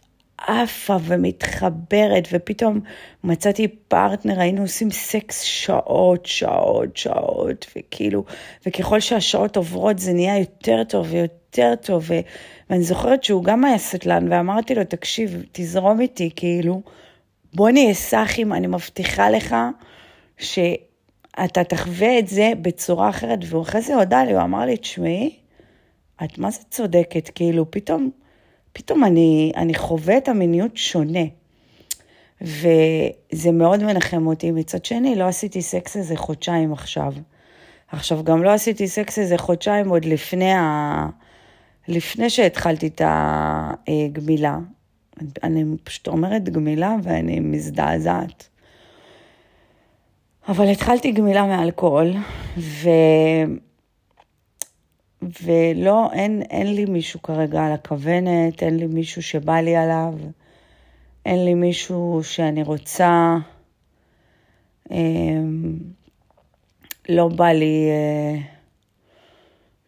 עפה 0.47 0.97
ומתחברת, 1.03 2.27
ופתאום 2.31 2.79
מצאתי 3.23 3.67
פרטנר, 3.67 4.39
היינו 4.39 4.61
עושים 4.61 4.91
סקס 4.91 5.41
שעות, 5.41 6.25
שעות, 6.25 6.97
שעות, 6.97 7.65
וכאילו, 7.75 8.23
וככל 8.65 8.99
שהשעות 8.99 9.57
עוברות 9.57 9.99
זה 9.99 10.13
נהיה 10.13 10.39
יותר 10.39 10.83
טוב 10.83 11.07
ויותר 11.09 11.73
טוב. 11.81 12.09
ואני 12.69 12.83
זוכרת 12.83 13.23
שהוא 13.23 13.43
גם 13.43 13.65
היה 13.65 13.77
סטלן, 13.77 14.31
ואמרתי 14.31 14.75
לו, 14.75 14.83
תקשיב, 14.83 15.43
תזרום 15.51 15.99
איתי, 15.99 16.29
כאילו, 16.35 16.81
בוא 17.53 17.69
נהיה 17.69 17.93
סאחים, 17.93 18.53
אני 18.53 18.67
מבטיחה 18.67 19.29
לך 19.29 19.55
שאתה 20.37 21.63
תחווה 21.63 22.19
את 22.19 22.27
זה 22.27 22.51
בצורה 22.61 23.09
אחרת. 23.09 23.39
והוא 23.45 23.61
אחרי 23.61 23.81
זה 23.81 23.95
הודה 23.95 24.23
לי, 24.23 24.33
הוא 24.33 24.41
אמר 24.41 24.65
לי, 24.65 24.77
תשמעי, 24.77 25.35
את 26.23 26.37
מה 26.37 26.51
זה 26.51 26.59
צודקת, 26.69 27.29
כאילו, 27.35 27.71
פתאום... 27.71 28.09
פתאום 28.73 29.03
אני, 29.03 29.51
אני 29.55 29.73
חווה 29.73 30.17
את 30.17 30.27
המיניות 30.27 30.77
שונה. 30.77 31.23
וזה 32.41 33.51
מאוד 33.53 33.83
מנחם 33.83 34.27
אותי. 34.27 34.51
מצד 34.51 34.85
שני, 34.85 35.15
לא 35.15 35.23
עשיתי 35.23 35.61
סקס 35.61 35.97
איזה 35.97 36.15
חודשיים 36.15 36.73
עכשיו. 36.73 37.13
עכשיו, 37.87 38.23
גם 38.23 38.43
לא 38.43 38.49
עשיתי 38.49 38.87
סקס 38.87 39.19
איזה 39.19 39.37
חודשיים 39.37 39.89
עוד 39.89 40.05
לפני, 40.05 40.53
ה... 40.53 41.07
לפני 41.87 42.29
שהתחלתי 42.29 42.87
את 42.87 43.01
הגמילה. 43.87 44.57
אני 45.43 45.63
פשוט 45.83 46.07
אומרת 46.07 46.49
גמילה 46.49 46.95
ואני 47.03 47.39
מזדעזעת. 47.39 48.49
אבל 50.47 50.69
התחלתי 50.69 51.11
גמילה 51.11 51.45
מאלכוהול, 51.45 52.13
ו... 52.57 52.89
ולא, 55.21 56.09
אין, 56.13 56.41
אין 56.41 56.75
לי 56.75 56.85
מישהו 56.85 57.21
כרגע 57.21 57.65
על 57.65 57.71
הכוונת, 57.71 58.63
אין 58.63 58.77
לי 58.77 58.87
מישהו 58.87 59.23
שבא 59.23 59.59
לי 59.59 59.75
עליו, 59.75 60.13
אין 61.25 61.45
לי 61.45 61.53
מישהו 61.53 62.19
שאני 62.23 62.63
רוצה, 62.63 63.37
אמ, 64.91 65.77
לא 67.09 67.27
בא 67.27 67.47
לי, 67.47 67.87
אה, 67.89 68.41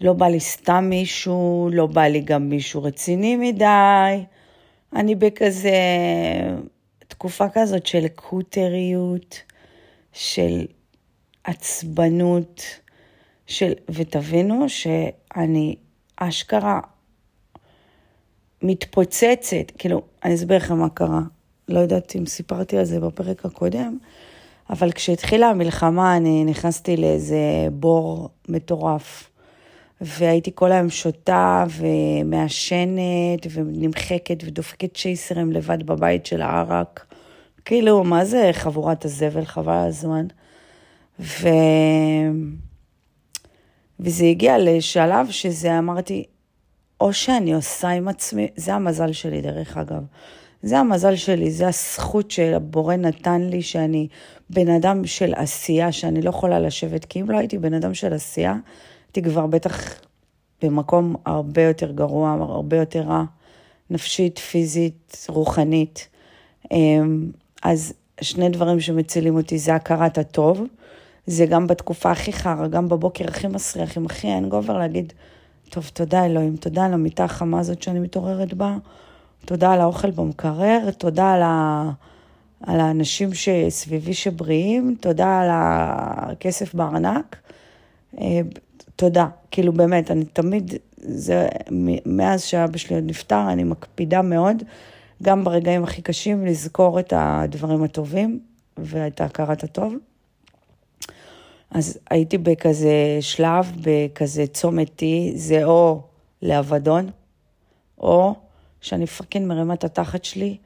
לא 0.01 0.13
בא 0.13 0.27
לי 0.27 0.39
סתם 0.39 0.85
מישהו, 0.89 1.69
לא 1.73 1.85
בא 1.85 2.03
לי 2.03 2.21
גם 2.21 2.49
מישהו 2.49 2.83
רציני 2.83 3.35
מדי. 3.35 4.23
אני 4.95 5.15
בכזה 5.15 5.71
תקופה 7.07 7.45
כזאת 7.53 7.85
של 7.85 8.07
קוטריות, 8.07 9.41
של 10.13 10.65
עצבנות. 11.43 12.81
של, 13.51 13.73
ותבינו 13.89 14.69
שאני 15.33 15.75
אשכרה 16.17 16.79
מתפוצצת, 18.61 19.71
כאילו, 19.77 20.01
אני 20.23 20.35
אסביר 20.35 20.57
לכם 20.57 20.77
מה 20.77 20.89
קרה. 20.89 21.21
לא 21.67 21.79
יודעת 21.79 22.15
אם 22.15 22.25
סיפרתי 22.25 22.77
על 22.77 22.85
זה 22.85 22.99
בפרק 22.99 23.45
הקודם, 23.45 23.97
אבל 24.69 24.91
כשהתחילה 24.91 25.49
המלחמה 25.49 26.17
אני 26.17 26.45
נכנסתי 26.45 26.97
לאיזה 26.97 27.67
בור 27.71 28.29
מטורף. 28.49 29.27
והייתי 30.01 30.51
כל 30.55 30.71
היום 30.71 30.89
שותה 30.89 31.65
ומעשנת 31.69 33.47
ונמחקת 33.51 34.43
ודופקת 34.45 34.97
צ'ייסרים 34.97 35.51
לבד 35.51 35.83
בבית 35.83 36.25
של 36.25 36.41
הערק. 36.41 37.05
כאילו, 37.65 38.03
מה 38.03 38.25
זה 38.25 38.49
חבורת 38.53 39.05
הזבל, 39.05 39.45
חבל 39.45 39.73
הזמן. 39.73 40.25
ו... 41.19 41.47
וזה 44.01 44.25
הגיע 44.25 44.57
לשלב 44.57 45.29
שזה 45.29 45.79
אמרתי, 45.79 46.23
או 47.01 47.13
שאני 47.13 47.53
עושה 47.53 47.89
עם 47.89 48.07
עצמי, 48.07 48.47
זה 48.55 48.73
המזל 48.73 49.11
שלי 49.11 49.41
דרך 49.41 49.77
אגב. 49.77 50.03
זה 50.63 50.79
המזל 50.79 51.15
שלי, 51.15 51.51
זה 51.51 51.67
הזכות 51.67 52.31
שהבורא 52.31 52.95
נתן 52.95 53.41
לי, 53.41 53.61
שאני 53.61 54.07
בן 54.49 54.69
אדם 54.69 55.05
של 55.05 55.33
עשייה, 55.35 55.91
שאני 55.91 56.21
לא 56.21 56.29
יכולה 56.29 56.59
לשבת, 56.59 57.05
כי 57.05 57.21
אם 57.21 57.31
לא 57.31 57.37
הייתי 57.37 57.57
בן 57.57 57.73
אדם 57.73 57.93
של 57.93 58.13
עשייה, 58.13 58.55
הייתי 59.07 59.21
כבר 59.21 59.47
בטח 59.47 60.01
במקום 60.61 61.15
הרבה 61.25 61.61
יותר 61.61 61.91
גרוע, 61.91 62.31
הרבה 62.31 62.77
יותר 62.77 63.01
רע, 63.01 63.23
נפשית, 63.89 64.39
פיזית, 64.39 65.25
רוחנית. 65.29 66.07
אמ, 66.71 67.31
אז 67.63 67.93
שני 68.21 68.49
דברים 68.49 68.79
שמצילים 68.79 69.35
אותי 69.35 69.57
זה 69.57 69.75
הכרת 69.75 70.17
הטוב. 70.17 70.61
זה 71.27 71.45
גם 71.45 71.67
בתקופה 71.67 72.11
הכי 72.11 72.33
חרא, 72.33 72.67
גם 72.67 72.89
בבוקר 72.89 73.27
הכי 73.27 73.47
מסריח, 73.47 73.97
עם 73.97 74.05
הכי 74.05 74.27
אין 74.27 74.49
גובר, 74.49 74.77
להגיד, 74.77 75.13
טוב, 75.69 75.89
תודה 75.93 76.25
אלוהים, 76.25 76.55
תודה 76.55 76.85
על 76.85 76.93
המיטה 76.93 77.23
החמה 77.23 77.59
הזאת 77.59 77.81
שאני 77.81 77.99
מתעוררת 77.99 78.53
בה, 78.53 78.77
תודה 79.45 79.73
על 79.73 79.81
האוכל 79.81 80.11
במקרר, 80.11 80.91
תודה 80.97 81.33
על, 81.33 81.41
ה... 81.41 81.89
על 82.63 82.79
האנשים 82.79 83.29
שסביבי 83.33 84.13
שבריאים, 84.13 84.95
תודה 84.99 85.39
על 85.39 85.49
הכסף 85.51 86.73
בארנק. 86.73 87.37
אה, 88.19 88.41
תודה. 88.95 89.27
כאילו 89.51 89.73
באמת, 89.73 90.11
אני 90.11 90.25
תמיד, 90.25 90.73
זה, 90.97 91.47
מאז 92.05 92.43
שאבא 92.43 92.77
שלי 92.77 92.95
עוד 92.95 93.05
נפטר, 93.07 93.51
אני 93.51 93.63
מקפידה 93.63 94.21
מאוד, 94.21 94.63
גם 95.23 95.43
ברגעים 95.43 95.83
הכי 95.83 96.01
קשים, 96.01 96.45
לזכור 96.45 96.99
את 96.99 97.13
הדברים 97.15 97.83
הטובים 97.83 98.39
ואת 98.77 99.21
הכרת 99.21 99.63
הטוב. 99.63 99.93
אז 101.71 101.99
הייתי 102.09 102.37
בכזה 102.37 103.17
שלב, 103.21 103.71
בכזה 103.81 104.47
צומת 104.47 105.01
T, 105.01 105.03
זה 105.35 105.65
או 105.65 106.01
לאבדון, 106.41 107.09
או 107.97 108.35
שאני 108.81 109.07
פאקינג 109.07 109.47
מרימה 109.47 109.73
את 109.73 109.83
התחת 109.83 110.25
שלי, 110.25 110.57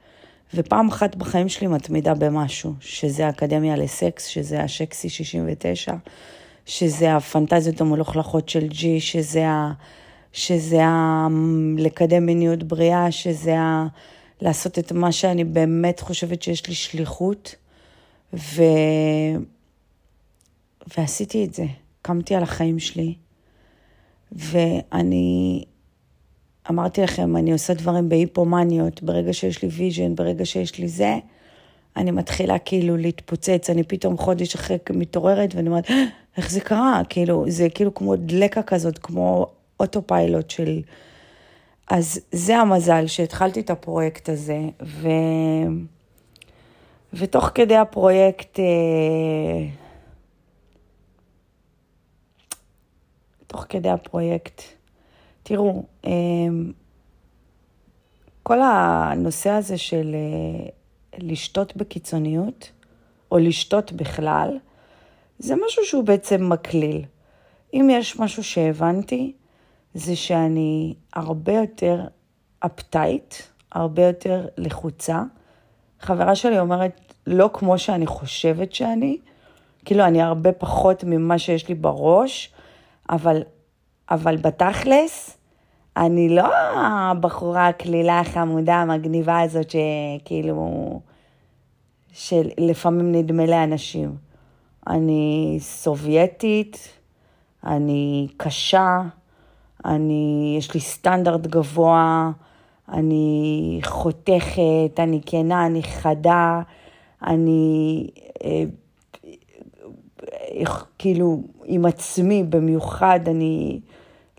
ופעם 0.54 0.88
אחת 0.88 1.16
בחיים 1.16 1.48
שלי 1.48 1.66
מתמידה 1.66 2.14
במשהו, 2.14 2.72
שזה 2.80 3.28
אקדמיה 3.28 3.76
לסקס, 3.76 4.26
שזה 4.26 4.62
השקסי 4.62 5.08
69, 5.08 5.94
שזה 6.66 7.16
הפנטזיות 7.16 7.80
המלוכלכות 7.80 8.48
של 8.48 8.68
ג'י, 8.68 9.00
שזה, 9.00 9.48
ה, 9.48 9.72
שזה 10.32 10.84
ה, 10.84 11.26
לקדם 11.78 12.26
מיניות 12.26 12.62
בריאה, 12.62 13.10
שזה 13.10 13.58
ה, 13.58 13.86
לעשות 14.40 14.78
את 14.78 14.92
מה 14.92 15.12
שאני 15.12 15.44
באמת 15.44 16.00
חושבת 16.00 16.42
שיש 16.42 16.68
לי 16.68 16.74
שליחות, 16.74 17.54
ו... 18.34 18.62
ועשיתי 20.86 21.44
את 21.44 21.54
זה. 21.54 21.64
קמתי 22.02 22.34
על 22.34 22.42
החיים 22.42 22.78
שלי, 22.78 23.14
ואני 24.32 25.64
אמרתי 26.70 27.02
לכם, 27.02 27.36
אני 27.36 27.52
עושה 27.52 27.74
דברים 27.74 28.08
בהיפומניות, 28.08 29.02
ברגע 29.02 29.32
שיש 29.32 29.62
לי 29.62 29.68
vision, 29.68 30.14
ברגע 30.14 30.44
שיש 30.44 30.78
לי 30.78 30.88
זה, 30.88 31.18
אני 31.96 32.10
מתחילה 32.10 32.58
כאילו 32.58 32.96
להתפוצץ, 32.96 33.70
אני 33.70 33.82
פתאום 33.82 34.18
חודש 34.18 34.54
אחרי 34.54 34.76
מתעוררת 34.90 35.54
ואני 35.54 35.68
אומרת, 35.68 35.90
אה, 35.90 36.04
איך 36.36 36.50
זה 36.50 36.60
קרה? 36.60 37.02
כאילו, 37.08 37.44
זה 37.48 37.68
כאילו 37.74 37.94
כמו 37.94 38.16
דלקה 38.16 38.62
כזאת, 38.62 38.98
כמו 38.98 39.46
autopilot 39.80 40.50
של... 40.50 40.80
אז 41.90 42.20
זה 42.32 42.56
המזל 42.56 43.06
שהתחלתי 43.06 43.60
את 43.60 43.70
הפרויקט 43.70 44.28
הזה, 44.28 44.60
ו... 44.82 45.08
ותוך 47.12 47.50
כדי 47.54 47.76
הפרויקט, 47.76 48.60
אה, 48.60 48.64
תוך 53.56 53.66
כדי 53.68 53.90
הפרויקט, 53.90 54.62
תראו, 55.42 55.82
אה, 56.06 56.10
כל 58.42 58.58
הנושא 58.62 59.50
הזה 59.50 59.78
של 59.78 60.16
לשתות 61.18 61.76
בקיצוניות, 61.76 62.70
או 63.30 63.38
לשתות 63.38 63.92
בכלל, 63.92 64.58
זה 65.38 65.54
משהו 65.66 65.84
שהוא 65.84 66.04
בעצם 66.04 66.48
מקליל. 66.52 67.04
אם 67.74 67.88
יש 67.92 68.18
משהו 68.18 68.44
שהבנתי, 68.44 69.32
זה 69.94 70.16
שאני 70.16 70.94
הרבה 71.12 71.52
יותר 71.52 72.04
אפטייט, 72.60 73.34
הרבה 73.72 74.02
יותר 74.06 74.46
לחוצה. 74.56 75.22
חברה 76.00 76.34
שלי 76.34 76.60
אומרת, 76.60 77.14
לא 77.26 77.50
כמו 77.52 77.78
שאני 77.78 78.06
חושבת 78.06 78.72
שאני, 78.72 79.18
כאילו 79.84 80.04
אני 80.04 80.22
הרבה 80.22 80.52
פחות 80.52 81.04
ממה 81.04 81.38
שיש 81.38 81.68
לי 81.68 81.74
בראש, 81.74 82.52
אבל, 83.10 83.42
אבל 84.10 84.36
בתכלס, 84.36 85.38
אני 85.96 86.28
לא 86.28 86.46
הבחורה 86.76 87.68
הקלילה 87.68 88.20
החמודה 88.20 88.74
המגניבה 88.74 89.40
הזאת 89.40 89.70
שכאילו, 89.70 91.00
שלפעמים 92.12 93.12
נדמה 93.12 93.46
לאנשים. 93.46 94.16
אני 94.86 95.56
סובייטית, 95.60 96.88
אני 97.64 98.28
קשה, 98.36 99.00
אני, 99.84 100.54
יש 100.58 100.74
לי 100.74 100.80
סטנדרט 100.80 101.46
גבוה, 101.46 102.30
אני 102.88 103.80
חותכת, 103.84 104.98
אני 104.98 105.20
כנה, 105.26 105.66
אני 105.66 105.82
חדה, 105.82 106.60
אני 107.22 108.06
אה, 108.44 108.64
כאילו 110.98 111.42
עם 111.64 111.86
עצמי 111.86 112.44
במיוחד, 112.44 113.20
אני 113.26 113.80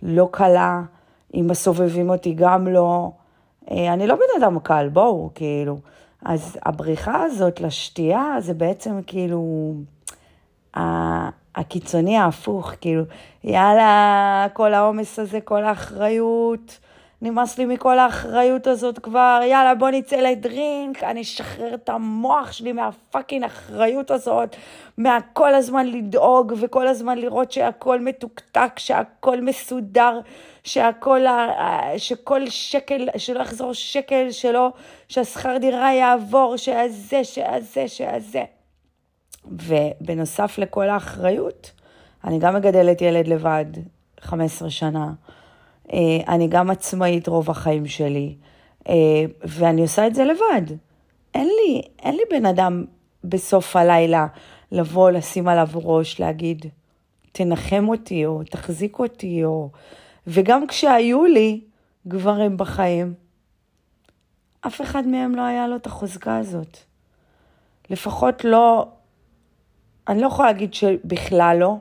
לא 0.01 0.29
קלה. 0.31 0.81
אם 1.33 1.51
הסובבים 1.51 2.09
אותי 2.09 2.33
גם 2.33 2.67
לא. 2.67 3.11
אה, 3.71 3.93
אני 3.93 4.07
לא 4.07 4.15
בן 4.15 4.41
אדם 4.43 4.59
קל, 4.59 4.89
בואו, 4.93 5.29
כאילו. 5.35 5.77
אז 6.25 6.57
הבריחה 6.65 7.23
הזאת 7.23 7.61
לשתייה 7.61 8.35
זה 8.39 8.53
בעצם 8.53 8.99
כאילו 9.07 9.73
הקיצוני 11.55 12.17
ההפוך, 12.17 12.71
כאילו, 12.81 13.03
יאללה, 13.43 14.47
כל 14.53 14.73
העומס 14.73 15.19
הזה, 15.19 15.41
כל 15.41 15.63
האחריות, 15.63 16.79
נמאס 17.21 17.57
לי 17.57 17.65
מכל 17.65 17.99
האחריות 17.99 18.67
הזאת 18.67 18.99
כבר, 18.99 19.39
יאללה, 19.43 19.75
בוא 19.75 19.89
נצא 19.89 20.15
לדרינק, 20.15 21.03
אני 21.03 21.21
אשחרר 21.21 21.73
את 21.73 21.89
המוח 21.89 22.51
שלי 22.51 22.71
מהפאקינג 22.71 23.43
אחריות 23.43 24.11
הזאת, 24.11 24.55
מהכל 24.97 25.55
הזמן 25.55 25.87
לדאוג 25.87 26.53
וכל 26.59 26.87
הזמן 26.87 27.17
לראות 27.17 27.51
שהכל 27.51 28.01
מתוקתק, 28.01 28.79
שהכל 28.79 29.41
מסודר, 29.41 30.19
שהכל, 30.63 31.19
שכל 31.97 32.49
שקל, 32.49 33.07
שלא 33.17 33.39
יחזור 33.39 33.73
שקל 33.73 34.31
שלו, 34.31 34.71
שהשכר 35.07 35.57
דירה 35.57 35.93
יעבור, 35.93 36.57
שהזה, 36.57 37.23
שהזה, 37.23 37.87
שהזה. 37.87 38.43
ובנוסף 39.45 40.57
לכל 40.57 40.89
האחריות, 40.89 41.71
אני 42.23 42.39
גם 42.39 42.55
מגדלת 42.55 43.01
ילד 43.01 43.27
לבד 43.27 43.65
15 44.19 44.69
שנה. 44.69 45.11
אה, 45.93 45.99
אני 46.27 46.47
גם 46.47 46.69
עצמאית 46.69 47.27
רוב 47.27 47.49
החיים 47.49 47.85
שלי, 47.85 48.35
אה, 48.89 48.93
ואני 49.43 49.81
עושה 49.81 50.07
את 50.07 50.15
זה 50.15 50.23
לבד. 50.23 50.75
אין 51.33 51.47
לי, 51.47 51.81
אין 51.99 52.15
לי 52.15 52.21
בן 52.29 52.45
אדם 52.45 52.85
בסוף 53.23 53.75
הלילה 53.75 54.27
לבוא, 54.71 55.11
לשים 55.11 55.47
עליו 55.47 55.67
ראש, 55.75 56.19
להגיד, 56.19 56.65
תנחם 57.31 57.89
אותי, 57.89 58.25
או 58.25 58.41
תחזיק 58.43 58.99
אותי, 58.99 59.43
או... 59.45 59.69
וגם 60.27 60.67
כשהיו 60.67 61.25
לי 61.25 61.61
גברים 62.07 62.57
בחיים, 62.57 63.13
אף 64.67 64.81
אחד 64.81 65.07
מהם 65.07 65.35
לא 65.35 65.41
היה 65.41 65.67
לו 65.67 65.75
את 65.75 65.85
החוזקה 65.85 66.37
הזאת. 66.37 66.77
לפחות 67.89 68.45
לא, 68.45 68.87
אני 70.07 70.21
לא 70.21 70.27
יכולה 70.27 70.51
להגיד 70.51 70.73
שבכלל 70.73 71.57
לא, 71.59 71.75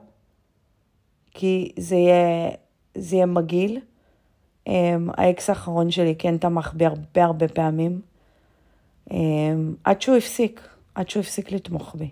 כי 1.30 1.72
זה 1.76 1.94
יהיה, 1.94 2.50
זה 2.94 3.16
יהיה 3.16 3.26
מגעיל. 3.26 3.80
Um, 4.66 4.68
האקס 5.16 5.50
האחרון 5.50 5.90
שלי 5.90 6.14
כן 6.18 6.38
תמך 6.38 6.72
בי 6.74 6.86
הרבה 6.86 7.24
הרבה 7.24 7.48
פעמים, 7.48 8.00
um, 9.08 9.12
עד 9.84 10.02
שהוא 10.02 10.16
הפסיק, 10.16 10.68
עד 10.94 11.10
שהוא 11.10 11.20
הפסיק 11.20 11.52
לתמוך 11.52 11.94
בי. 11.98 12.08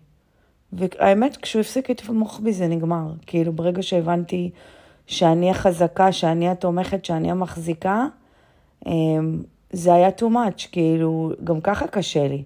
והאמת, 0.73 1.37
כשהוא 1.37 1.61
הפסיק 1.61 1.91
לתמוך 1.91 2.41
בי 2.41 2.53
זה 2.53 2.67
נגמר. 2.67 3.13
כאילו, 3.27 3.53
ברגע 3.53 3.83
שהבנתי 3.83 4.51
שאני 5.07 5.51
החזקה, 5.51 6.13
שאני 6.13 6.49
התומכת, 6.49 7.05
שאני 7.05 7.31
המחזיקה, 7.31 8.07
um, 8.85 8.89
זה 9.73 9.95
היה 9.95 10.09
too 10.19 10.23
much, 10.33 10.69
כאילו, 10.73 11.33
גם 11.45 11.61
ככה 11.61 11.87
קשה 11.87 12.29
לי. 12.29 12.43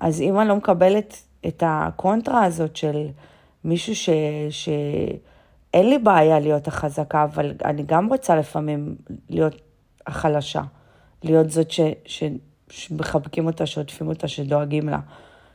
אז 0.00 0.20
אם 0.20 0.40
אני 0.40 0.48
לא 0.48 0.56
מקבלת 0.56 1.16
את 1.46 1.62
הקונטרה 1.66 2.44
הזאת 2.44 2.76
של 2.76 3.06
מישהו 3.64 3.94
ש... 3.96 4.10
ש... 4.50 4.68
אין 5.74 5.90
לי 5.90 5.98
בעיה 5.98 6.40
להיות 6.40 6.68
החזקה, 6.68 7.24
אבל 7.24 7.52
אני 7.64 7.82
גם 7.82 8.08
רוצה 8.08 8.36
לפעמים 8.36 8.94
להיות 9.30 9.54
החלשה. 10.06 10.62
להיות 11.22 11.50
זאת 11.50 11.70
ש... 11.70 11.80
ש... 12.04 12.22
שמחבקים 12.70 13.46
אותה, 13.46 13.66
שעוטפים 13.66 14.08
אותה, 14.08 14.28
שדואגים 14.28 14.88
לה. 14.88 14.98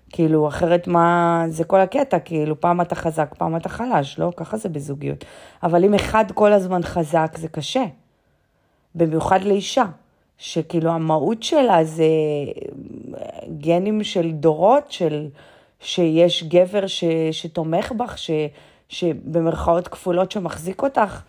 כאילו, 0.09 0.47
אחרת 0.47 0.87
מה, 0.87 1.43
זה 1.47 1.63
כל 1.63 1.79
הקטע, 1.79 2.19
כאילו, 2.19 2.61
פעם 2.61 2.81
אתה 2.81 2.95
חזק, 2.95 3.35
פעם 3.37 3.55
אתה 3.55 3.69
חלש, 3.69 4.19
לא? 4.19 4.31
ככה 4.37 4.57
זה 4.57 4.69
בזוגיות. 4.69 5.25
אבל 5.63 5.83
אם 5.83 5.93
אחד 5.93 6.25
כל 6.33 6.53
הזמן 6.53 6.83
חזק, 6.83 7.37
זה 7.37 7.47
קשה. 7.47 7.83
במיוחד 8.95 9.43
לאישה, 9.43 9.85
שכאילו 10.37 10.91
המהות 10.91 11.43
שלה 11.43 11.83
זה 11.83 12.05
גנים 13.59 14.03
של 14.03 14.31
דורות, 14.31 14.91
של 14.91 15.27
שיש 15.79 16.43
גבר 16.43 16.87
ש, 16.87 17.03
שתומך 17.31 17.91
בך, 17.91 18.17
ש, 18.17 18.31
שבמרכאות 18.89 19.87
כפולות 19.87 20.31
שמחזיק 20.31 20.81
אותך. 20.81 21.21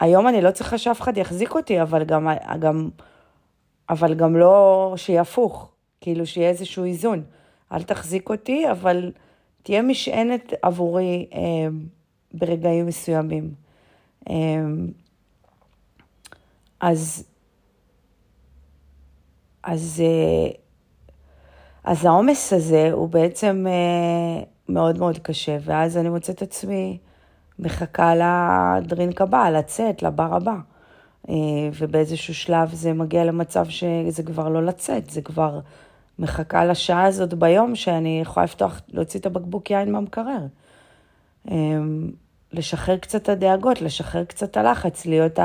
היום 0.00 0.28
אני 0.28 0.42
לא 0.42 0.50
צריכה 0.50 0.78
שאף 0.78 1.00
אחד 1.00 1.16
יחזיק 1.16 1.54
אותי, 1.54 1.82
אבל 1.82 2.04
גם, 2.04 2.28
גם, 2.58 2.88
אבל 3.90 4.14
גם 4.14 4.36
לא 4.36 4.94
שיהיה 4.96 5.20
הפוך, 5.20 5.70
כאילו 6.00 6.26
שיהיה 6.26 6.48
איזשהו 6.48 6.84
איזון. 6.84 7.22
אל 7.72 7.82
תחזיק 7.82 8.30
אותי, 8.30 8.70
אבל 8.70 9.12
תהיה 9.62 9.82
משענת 9.82 10.52
עבורי 10.62 11.26
אה, 11.34 11.40
ברגעים 12.34 12.86
מסוימים. 12.86 13.54
אה, 14.30 14.34
אז, 16.80 17.24
אז 19.62 20.02
אה, 20.04 20.50
אז 21.84 22.04
העומס 22.04 22.52
הזה 22.52 22.92
הוא 22.92 23.08
בעצם 23.08 23.66
אה, 23.68 24.42
מאוד 24.72 24.98
מאוד 24.98 25.18
קשה, 25.18 25.56
ואז 25.64 25.96
אני 25.96 26.08
מוצאת 26.08 26.42
עצמי 26.42 26.98
מחכה 27.58 28.14
לדרינק 28.14 29.20
הבא, 29.20 29.50
לצאת, 29.50 30.02
לבר 30.02 30.34
הבא. 30.34 30.56
אה, 31.28 31.34
ובאיזשהו 31.78 32.34
שלב 32.34 32.74
זה 32.74 32.92
מגיע 32.92 33.24
למצב 33.24 33.66
שזה 33.68 34.22
כבר 34.22 34.48
לא 34.48 34.62
לצאת, 34.62 35.10
זה 35.10 35.22
כבר 35.22 35.60
מחכה 36.18 36.64
לשעה 36.64 37.04
הזאת 37.04 37.34
ביום 37.34 37.74
שאני 37.74 38.20
יכולה 38.22 38.44
לפתוח, 38.44 38.80
להוציא 38.88 39.20
את 39.20 39.26
הבקבוק 39.26 39.70
יין 39.70 39.92
מהמקרר. 39.92 40.46
אה, 41.50 41.56
לשחרר 42.52 42.96
קצת 42.96 43.22
את 43.22 43.28
הדאגות, 43.28 43.82
לשחרר 43.82 44.24
קצת 44.24 44.50
את 44.50 44.56
הלחץ, 44.56 45.06
להיות 45.06 45.38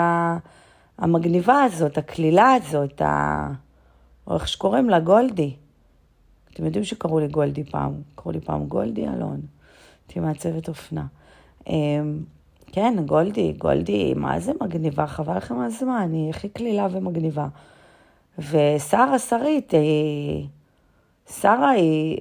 המגניבה 0.97 1.63
הזאת, 1.63 1.97
הקלילה 1.97 2.53
הזאת, 2.53 3.01
ה... 3.01 3.47
או 4.27 4.33
איך 4.33 4.47
שקוראים 4.47 4.89
לה, 4.89 4.99
גולדי. 4.99 5.55
אתם 6.57 6.65
יודעים 6.65 6.83
שקראו 6.83 7.19
לי 7.19 7.27
גולדי 7.27 7.63
פעם, 7.63 7.93
קראו 8.15 8.31
לי 8.31 8.39
פעם 8.39 8.65
גולדי 8.65 9.07
אלון, 9.07 9.41
הייתי 10.07 10.19
מעצבת 10.19 10.67
אופנה. 10.67 11.05
אמ, 11.67 12.19
כן, 12.71 12.93
גולדי, 13.05 13.53
גולדי, 13.53 14.13
מה 14.13 14.39
זה 14.39 14.51
מגניבה? 14.61 15.07
חבל 15.07 15.37
לכם 15.37 15.59
הזמן, 15.59 16.09
היא 16.13 16.29
הכי 16.29 16.49
קלילה 16.49 16.87
ומגניבה. 16.91 17.47
ושרה 18.39 19.19
שרית, 19.19 19.71
היא... 19.71 20.47
שרה 21.41 21.69
היא... 21.69 22.17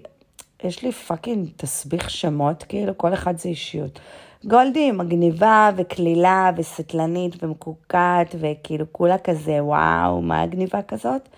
יש 0.65 0.83
לי 0.83 0.93
פאקינג 0.93 1.49
תסביך 1.57 2.11
שמות, 2.11 2.63
כאילו, 2.63 2.99
כל 2.99 3.15
אחד 3.15 3.39
זה 3.39 3.49
אישיות. 3.49 4.01
גולדי 4.45 4.81
היא 4.81 4.93
מגניבה 4.93 5.71
וקלילה 5.77 6.51
וסטלנית 6.57 7.45
ומקוקעת, 7.45 8.35
וכאילו 8.41 8.85
כולה 8.93 9.19
כזה, 9.19 9.65
וואו, 9.65 10.23
מה 10.23 10.43
הגניבה 10.43 10.83
כזאת? 10.83 11.29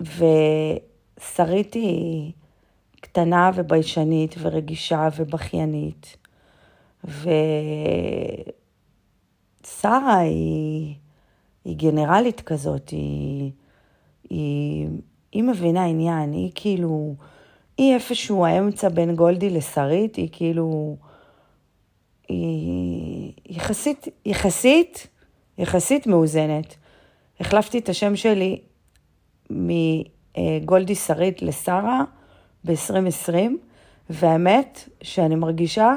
ושרית 0.00 1.74
היא 1.74 2.32
קטנה 3.00 3.50
וביישנית 3.54 4.34
ורגישה 4.38 5.08
ובכיינית. 5.16 6.16
ושרה 7.04 8.48
היא, 10.18 10.94
היא 11.64 11.76
גנרלית 11.76 12.40
כזאת, 12.40 12.88
היא, 12.88 13.50
היא, 14.30 14.88
היא 15.32 15.42
מבינה 15.42 15.84
עניין, 15.84 16.32
היא 16.32 16.50
כאילו, 16.54 17.14
היא 17.78 17.94
איפשהו 17.94 18.46
האמצע 18.46 18.88
בין 18.88 19.16
גולדי 19.16 19.50
לשרית, 19.50 20.16
היא 20.16 20.28
כאילו, 20.32 20.96
היא 22.28 23.32
יחסית, 23.46 24.08
יחסית, 24.26 25.06
יחסית 25.58 26.06
מאוזנת. 26.06 26.76
החלפתי 27.40 27.78
את 27.78 27.88
השם 27.88 28.16
שלי 28.16 28.60
מגולדי 29.50 30.94
שרית 30.94 31.42
לשרה 31.42 32.04
ב-2020, 32.64 33.34
והאמת 34.10 34.88
שאני 35.02 35.34
מרגישה 35.34 35.94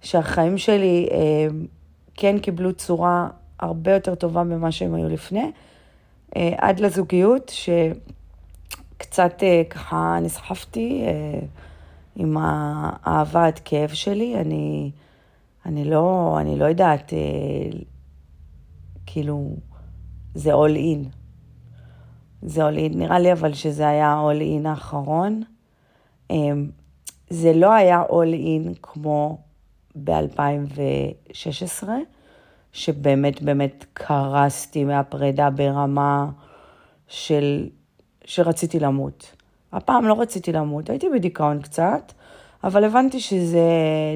שהחיים 0.00 0.58
שלי 0.58 1.08
אה, 1.10 1.46
כן 2.14 2.38
קיבלו 2.38 2.72
צורה 2.72 3.28
הרבה 3.58 3.92
יותר 3.94 4.14
טובה 4.14 4.42
ממה 4.42 4.72
שהם 4.72 4.94
היו 4.94 5.08
לפני, 5.08 5.50
אה, 6.36 6.54
עד 6.58 6.80
לזוגיות, 6.80 7.52
שקצת 7.54 9.42
אה, 9.42 9.62
ככה 9.70 10.18
נסחפתי 10.22 11.04
עם 12.16 12.36
האהבה 12.40 13.46
עד 13.46 13.58
כאב 13.64 13.90
שלי. 13.90 14.34
אני, 14.40 14.90
אני, 15.66 15.84
לא, 15.84 16.36
אני 16.40 16.58
לא 16.58 16.64
יודעת, 16.64 17.12
כאילו, 19.06 19.56
זה 20.34 20.54
all 20.54 20.76
in. 20.76 21.21
זה 22.42 22.68
all 22.68 22.74
in, 22.74 22.96
נראה 22.96 23.18
לי 23.18 23.32
אבל 23.32 23.54
שזה 23.54 23.88
היה 23.88 24.22
all 24.30 24.64
in 24.64 24.68
האחרון. 24.68 25.42
אה, 26.30 26.36
זה 27.30 27.52
לא 27.52 27.72
היה 27.72 28.02
all 28.08 28.34
in 28.34 28.78
כמו 28.82 29.38
ב-2016, 30.04 31.88
שבאמת 32.72 33.42
באמת 33.42 33.84
קרסתי 33.92 34.84
מהפרידה 34.84 35.50
ברמה 35.50 36.30
של... 37.08 37.68
שרציתי 38.24 38.80
למות. 38.80 39.36
הפעם 39.72 40.04
לא 40.04 40.20
רציתי 40.20 40.52
למות, 40.52 40.90
הייתי 40.90 41.08
בדיכאון 41.08 41.62
קצת, 41.62 42.12
אבל 42.64 42.84
הבנתי 42.84 43.20
שזה 43.20 43.60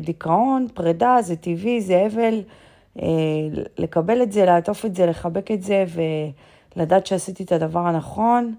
דיכאון, 0.02 0.66
פרידה, 0.74 1.16
זה 1.20 1.36
טבעי, 1.36 1.80
זה 1.80 2.06
אבל, 2.06 2.42
אה, 3.02 3.06
לקבל 3.78 4.22
את 4.22 4.32
זה, 4.32 4.44
לעטוף 4.44 4.84
את 4.84 4.94
זה, 4.94 5.06
לחבק 5.06 5.50
את 5.50 5.62
זה 5.62 5.84
ולדעת 6.76 7.06
שעשיתי 7.06 7.44
את 7.44 7.52
הדבר 7.52 7.80
הנכון. 7.80 8.54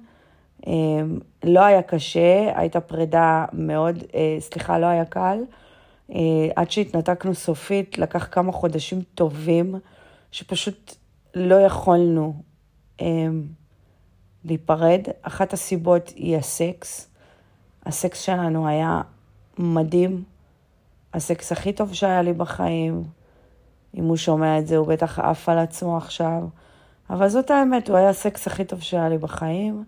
אה, 0.67 0.73
לא 1.43 1.59
היה 1.59 1.81
קשה, 1.81 2.51
הייתה 2.55 2.79
פרידה 2.79 3.45
מאוד, 3.53 4.03
אה, 4.15 4.37
סליחה, 4.39 4.79
לא 4.79 4.85
היה 4.85 5.05
קל. 5.05 5.37
אה, 6.11 6.47
עד 6.55 6.71
שהתנתקנו 6.71 7.35
סופית, 7.35 7.97
לקח 7.97 8.27
כמה 8.31 8.51
חודשים 8.51 9.01
טובים, 9.15 9.75
שפשוט 10.31 10.95
לא 11.35 11.55
יכולנו 11.55 12.33
אה, 13.01 13.27
להיפרד. 14.45 15.01
אחת 15.21 15.53
הסיבות 15.53 16.09
היא 16.15 16.37
הסקס. 16.37 17.09
הסקס 17.85 18.21
שלנו 18.21 18.67
היה 18.67 19.01
מדהים, 19.59 20.23
הסקס 21.13 21.51
הכי 21.51 21.73
טוב 21.73 21.93
שהיה 21.93 22.21
לי 22.21 22.33
בחיים. 22.33 23.03
אם 23.95 24.03
הוא 24.03 24.17
שומע 24.17 24.59
את 24.59 24.67
זה, 24.67 24.77
הוא 24.77 24.87
בטח 24.87 25.19
עף 25.19 25.49
על 25.49 25.57
עצמו 25.57 25.97
עכשיו. 25.97 26.43
אבל 27.09 27.29
זאת 27.29 27.51
האמת, 27.51 27.89
הוא 27.89 27.97
היה 27.97 28.09
הסקס 28.09 28.47
הכי 28.47 28.65
טוב 28.65 28.81
שהיה 28.81 29.09
לי 29.09 29.17
בחיים. 29.17 29.83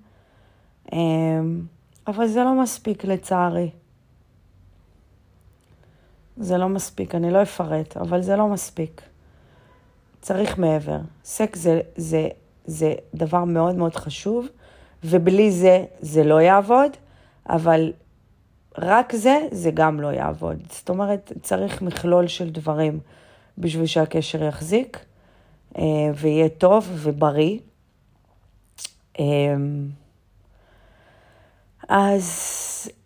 אה, 0.93 0.97
אבל 2.07 2.27
זה 2.27 2.43
לא 2.43 2.61
מספיק 2.61 3.05
לצערי. 3.05 3.69
זה 6.37 6.57
לא 6.57 6.69
מספיק, 6.69 7.15
אני 7.15 7.31
לא 7.31 7.41
אפרט, 7.41 7.97
אבל 7.97 8.21
זה 8.21 8.35
לא 8.35 8.47
מספיק. 8.47 9.01
צריך 10.21 10.57
מעבר. 10.57 10.99
סקס 11.23 11.59
זה, 11.59 11.81
זה, 11.95 12.27
זה 12.65 12.93
דבר 13.15 13.43
מאוד 13.43 13.75
מאוד 13.75 13.95
חשוב, 13.95 14.47
ובלי 15.03 15.51
זה, 15.51 15.85
זה 15.99 16.23
לא 16.23 16.41
יעבוד, 16.41 16.91
אבל 17.49 17.93
רק 18.77 19.15
זה, 19.15 19.39
זה 19.51 19.71
גם 19.71 20.01
לא 20.01 20.07
יעבוד. 20.07 20.57
זאת 20.69 20.89
אומרת, 20.89 21.31
צריך 21.41 21.81
מכלול 21.81 22.27
של 22.27 22.49
דברים 22.49 22.99
בשביל 23.57 23.85
שהקשר 23.85 24.43
יחזיק, 24.43 25.05
ויהיה 26.15 26.49
טוב 26.49 26.89
ובריא. 26.95 27.59
אה, 29.19 29.25
אז 31.89 32.27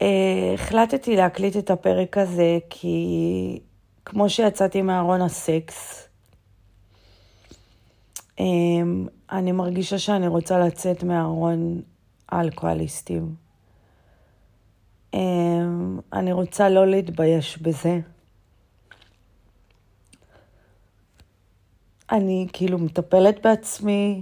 אה, 0.01 0.53
החלטתי 0.53 1.15
להקליט 1.15 1.57
את 1.57 1.71
הפרק 1.71 2.17
הזה 2.17 2.57
כי 2.69 3.59
כמו 4.05 4.29
שיצאתי 4.29 4.81
מארון 4.81 5.21
הסקס, 5.21 6.07
אה, 8.39 8.45
אני 9.31 9.51
מרגישה 9.51 9.97
שאני 9.97 10.27
רוצה 10.27 10.59
לצאת 10.59 11.03
מארון 11.03 11.81
האלכוהוליסטים. 12.29 13.35
אה, 15.13 15.19
אני 16.13 16.31
רוצה 16.31 16.69
לא 16.69 16.87
להתבייש 16.87 17.57
בזה. 17.57 17.99
אני 22.13 22.47
כאילו 22.53 22.77
מטפלת 22.77 23.43
בעצמי, 23.43 24.21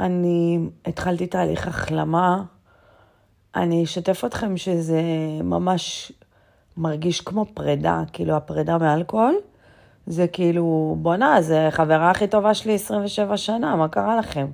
אני 0.00 0.58
התחלתי 0.86 1.26
תהליך 1.26 1.68
החלמה. 1.68 2.42
אני 3.54 3.84
אשתף 3.84 4.24
אתכם 4.24 4.56
שזה 4.56 5.02
ממש 5.44 6.12
מרגיש 6.76 7.20
כמו 7.20 7.46
פרידה, 7.54 8.02
כאילו 8.12 8.36
הפרידה 8.36 8.78
מאלכוהול. 8.78 9.34
זה 10.06 10.26
כאילו, 10.26 10.96
בואנה, 10.98 11.42
זה 11.42 11.68
חברה 11.70 12.10
הכי 12.10 12.26
טובה 12.26 12.54
שלי 12.54 12.74
27 12.74 13.36
שנה, 13.36 13.76
מה 13.76 13.88
קרה 13.88 14.16
לכם? 14.16 14.46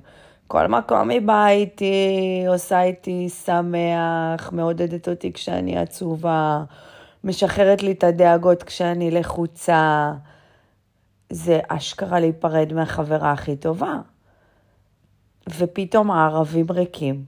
כל 0.47 0.67
מקום 0.67 1.09
היא 1.09 1.21
באה 1.21 1.49
איתי, 1.49 2.43
עושה 2.47 2.81
איתי 2.83 3.29
שמח, 3.29 4.51
מעודדת 4.51 5.09
אותי 5.09 5.33
כשאני 5.33 5.77
עצובה, 5.77 6.63
משחררת 7.23 7.83
לי 7.83 7.91
את 7.91 8.03
הדאגות 8.03 8.63
כשאני 8.63 9.11
לחוצה. 9.11 10.11
זה 11.33 11.59
אשכרה 11.67 12.19
להיפרד 12.19 12.73
מהחברה 12.73 13.31
הכי 13.31 13.55
טובה. 13.55 13.99
ופתאום 15.57 16.11
הערבים 16.11 16.65
ריקים. 16.71 17.25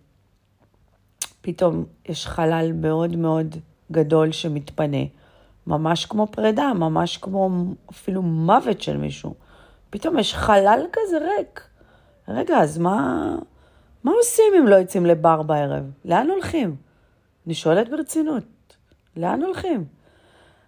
פתאום 1.42 1.86
יש 2.06 2.28
חלל 2.28 2.72
מאוד 2.74 3.16
מאוד 3.16 3.56
גדול 3.92 4.32
שמתפנה. 4.32 5.04
ממש 5.68 6.06
כמו 6.06 6.28
פרידה, 6.28 6.74
ממש 6.74 7.18
כמו 7.18 7.50
אפילו 7.92 8.22
מוות 8.22 8.82
של 8.82 8.98
מישהו. 8.98 9.34
פתאום 9.90 10.20
יש 10.20 10.36
חלל 10.36 10.86
כזה 10.94 11.18
ריק. 11.18 11.68
רגע, 12.28 12.58
אז 12.58 12.78
מה, 12.78 13.30
מה 14.04 14.12
עושים 14.12 14.54
אם 14.60 14.68
לא 14.68 14.76
יוצאים 14.76 15.06
לבר 15.06 15.42
בערב? 15.42 15.84
לאן 16.06 16.30
הולכים? 16.30 16.76
אני 17.46 17.54
שואלת 17.54 17.90
ברצינות, 17.90 18.44
לאן 19.18 19.44
הולכים? 19.44 19.86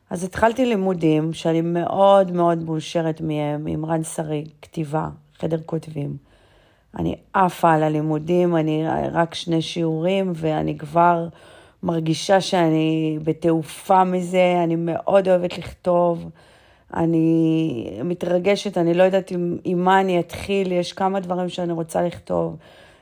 אז 0.09 0.23
התחלתי 0.23 0.65
לימודים 0.65 1.33
שאני 1.33 1.61
מאוד 1.61 2.31
מאוד 2.31 2.63
מאושרת 2.63 3.21
מהם, 3.21 3.67
עם 3.67 3.85
רן 3.85 4.03
שרי, 4.03 4.45
כתיבה, 4.61 5.07
חדר 5.39 5.57
כותבים. 5.65 6.17
אני 6.99 7.15
עפה 7.33 7.73
על 7.73 7.83
הלימודים, 7.83 8.55
אני 8.55 8.83
רק 9.11 9.33
שני 9.33 9.61
שיעורים 9.61 10.31
ואני 10.35 10.77
כבר 10.77 11.27
מרגישה 11.83 12.41
שאני 12.41 13.19
בתעופה 13.23 14.03
מזה, 14.03 14.61
אני 14.63 14.75
מאוד 14.75 15.27
אוהבת 15.27 15.57
לכתוב, 15.57 16.29
אני 16.93 17.99
מתרגשת, 18.03 18.77
אני 18.77 18.93
לא 18.93 19.03
יודעת 19.03 19.31
עם, 19.31 19.57
עם 19.63 19.83
מה 19.83 20.01
אני 20.01 20.19
אתחיל, 20.19 20.71
יש 20.71 20.93
כמה 20.93 21.19
דברים 21.19 21.49
שאני 21.49 21.73
רוצה 21.73 22.01
לכתוב. 22.01 22.55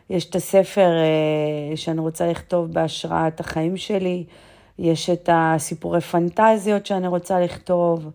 יש 0.10 0.30
את 0.30 0.36
הספר 0.36 0.90
אה, 0.90 1.78
שאני 1.78 2.00
רוצה 2.00 2.28
לכתוב 2.28 2.74
בהשראת 2.74 3.40
החיים 3.40 3.78
שלי, 3.78 4.24
יש 4.80 5.10
את 5.10 5.30
הסיפורי 5.34 6.02
פנטזיות 6.02 6.86
שאני 6.86 7.08
רוצה 7.08 7.40
לכתוב, 7.40 8.12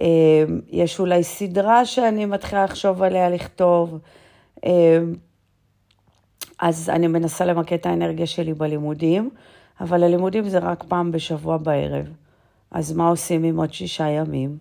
אה, 0.00 0.44
יש 0.68 1.00
אולי 1.00 1.24
סדרה 1.24 1.86
שאני 1.86 2.26
מתחילה 2.26 2.64
לחשוב 2.64 3.02
עליה 3.02 3.30
לכתוב. 3.30 3.98
אמ, 4.64 5.14
אז 6.58 6.90
אני 6.90 7.06
מנסה 7.06 7.44
למקד 7.44 7.76
את 7.76 7.86
האנרגיה 7.86 8.26
שלי 8.26 8.54
בלימודים, 8.54 9.30
אבל 9.80 10.02
הלימודים 10.02 10.48
זה 10.48 10.58
רק 10.58 10.84
פעם 10.88 11.12
בשבוע 11.12 11.56
בערב. 11.56 12.06
אז 12.70 12.92
מה 12.92 13.08
עושים 13.08 13.44
עם 13.44 13.56
עוד 13.56 13.72
שישה 13.72 14.08
ימים? 14.08 14.58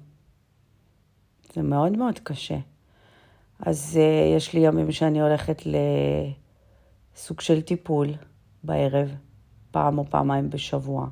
זה 1.53 1.61
מאוד 1.61 1.97
מאוד 1.97 2.19
קשה. 2.19 2.57
אז 3.59 3.99
uh, 3.99 4.37
יש 4.37 4.53
לי 4.53 4.59
ימים 4.59 4.91
שאני 4.91 5.21
הולכת 5.21 5.61
לסוג 7.15 7.41
של 7.41 7.61
טיפול 7.61 8.07
בערב, 8.63 9.15
פעם 9.71 9.97
או 9.97 10.05
פעמיים 10.09 10.49
בשבוע. 10.49 11.07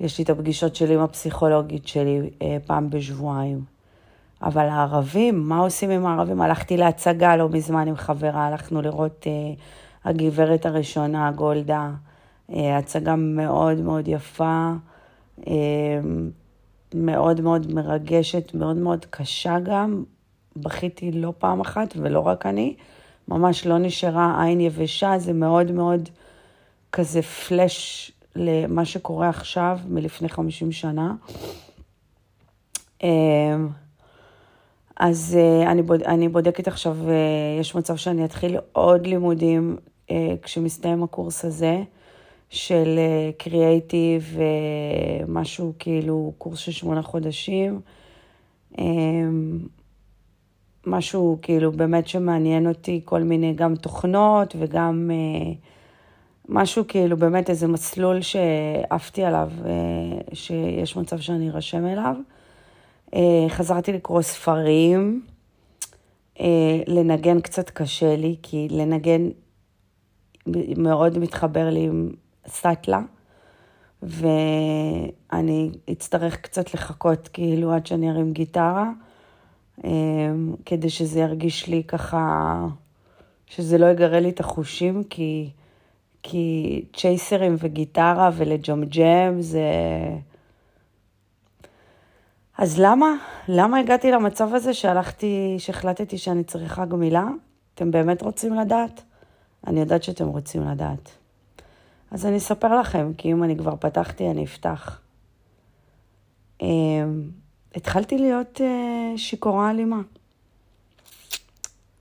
יש 0.00 0.18
לי 0.18 0.24
את 0.24 0.30
הפגישות 0.30 0.76
שלי 0.76 0.94
עם 0.94 1.00
הפסיכולוגית 1.00 1.88
שלי 1.88 2.20
uh, 2.38 2.42
פעם 2.66 2.90
בשבועיים. 2.90 3.64
אבל 4.42 4.68
הערבים, 4.68 5.48
מה 5.48 5.58
עושים 5.58 5.90
עם 5.90 6.06
הערבים? 6.06 6.40
הלכתי 6.40 6.76
להצגה 6.76 7.36
לא 7.36 7.48
מזמן 7.48 7.88
עם 7.88 7.96
חברה, 7.96 8.46
הלכנו 8.46 8.82
לראות 8.82 9.26
uh, 9.26 9.60
הגברת 10.08 10.66
הראשונה, 10.66 11.30
גולדה, 11.30 11.90
uh, 12.50 12.54
הצגה 12.78 13.16
מאוד 13.16 13.78
מאוד 13.80 14.08
יפה, 14.08 14.72
uh, 15.40 15.44
מאוד 16.94 17.40
מאוד 17.40 17.74
מרגשת, 17.74 18.54
מאוד 18.54 18.76
מאוד 18.76 19.06
קשה 19.10 19.58
גם. 19.62 20.04
בכיתי 20.56 21.12
לא 21.12 21.32
פעם 21.38 21.60
אחת, 21.60 21.94
ולא 21.96 22.20
רק 22.20 22.46
אני. 22.46 22.74
ממש 23.28 23.66
לא 23.66 23.78
נשארה 23.78 24.44
עין 24.44 24.60
יבשה, 24.60 25.18
זה 25.18 25.32
מאוד 25.32 25.72
מאוד 25.72 26.08
כזה 26.92 27.22
פלאש 27.22 28.12
למה 28.36 28.84
שקורה 28.84 29.28
עכשיו, 29.28 29.78
מלפני 29.88 30.28
50 30.28 30.72
שנה. 30.72 31.14
אז 34.96 35.38
אני, 35.66 35.82
בוד, 35.82 36.02
אני 36.02 36.28
בודקת 36.28 36.68
עכשיו, 36.68 36.96
יש 37.60 37.74
מצב 37.74 37.96
שאני 37.96 38.24
אתחיל 38.24 38.56
עוד 38.72 39.06
לימודים 39.06 39.76
כשמסתיים 40.42 41.02
הקורס 41.02 41.44
הזה. 41.44 41.82
של 42.50 42.98
קריאייטיב, 43.38 44.38
משהו 45.28 45.72
כאילו 45.78 46.32
קורס 46.38 46.58
של 46.58 46.72
שמונה 46.72 47.02
חודשים. 47.02 47.80
משהו 50.86 51.38
כאילו 51.42 51.72
באמת 51.72 52.08
שמעניין 52.08 52.68
אותי, 52.68 53.00
כל 53.04 53.22
מיני 53.22 53.52
גם 53.54 53.76
תוכנות 53.76 54.56
וגם 54.58 55.10
אה, 55.12 55.52
משהו 56.48 56.84
כאילו 56.88 57.16
באמת 57.16 57.50
איזה 57.50 57.66
מסלול 57.66 58.20
שעפתי 58.20 59.24
עליו, 59.24 59.50
אה, 59.64 59.70
שיש 60.34 60.96
מצב 60.96 61.18
שאני 61.18 61.50
ארשם 61.50 61.86
אליו. 61.86 62.14
אה, 63.14 63.46
חזרתי 63.48 63.92
לקרוא 63.92 64.22
ספרים, 64.22 65.22
לנגן 66.86 67.40
קצת 67.40 67.70
קשה 67.70 68.16
לי, 68.16 68.36
כי 68.42 68.68
לנגן 68.70 69.28
מאוד 70.76 71.18
מתחבר 71.18 71.70
לי 71.70 71.84
עם 71.84 72.10
סאטלה, 72.46 73.00
ואני 74.02 75.70
אצטרך 75.92 76.40
קצת 76.40 76.74
לחכות 76.74 77.28
כאילו 77.28 77.72
עד 77.72 77.86
שאני 77.86 78.10
ארים 78.10 78.32
גיטרה, 78.32 78.90
כדי 80.66 80.90
שזה 80.90 81.20
ירגיש 81.20 81.66
לי 81.66 81.82
ככה, 81.84 82.66
שזה 83.46 83.78
לא 83.78 83.86
יגרה 83.86 84.20
לי 84.20 84.28
את 84.28 84.40
החושים, 84.40 85.04
כי, 85.04 85.50
כי 86.22 86.84
צ'ייסרים 86.96 87.56
וגיטרה 87.58 88.30
ולג'מג'ם 88.36 89.40
זה... 89.40 89.62
אז 92.58 92.80
למה? 92.80 93.14
למה 93.48 93.78
הגעתי 93.78 94.10
למצב 94.10 94.54
הזה 94.54 94.74
שהלכתי, 94.74 95.54
שהחלטתי 95.58 96.18
שאני 96.18 96.44
צריכה 96.44 96.84
גמילה? 96.84 97.26
אתם 97.74 97.90
באמת 97.90 98.22
רוצים 98.22 98.54
לדעת? 98.54 99.02
אני 99.66 99.80
יודעת 99.80 100.02
שאתם 100.02 100.26
רוצים 100.26 100.68
לדעת. 100.68 101.10
אז 102.10 102.26
אני 102.26 102.36
אספר 102.36 102.80
לכם, 102.80 103.12
כי 103.18 103.32
אם 103.32 103.44
אני 103.44 103.56
כבר 103.56 103.76
פתחתי, 103.76 104.30
אני 104.30 104.44
אפתח. 104.44 105.00
אמ, 106.62 107.30
התחלתי 107.74 108.18
להיות 108.18 108.60
uh, 108.60 109.18
שיכורה 109.18 109.70
אלימה. 109.70 110.00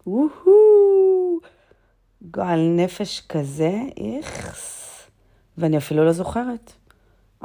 וואו, 0.07 0.27
גועל 2.21 2.59
נפש 2.75 3.21
כזה, 3.29 3.81
איכס. 3.97 4.87
ואני 5.57 5.77
אפילו 5.77 6.05
לא 6.05 6.11
זוכרת. 6.11 6.73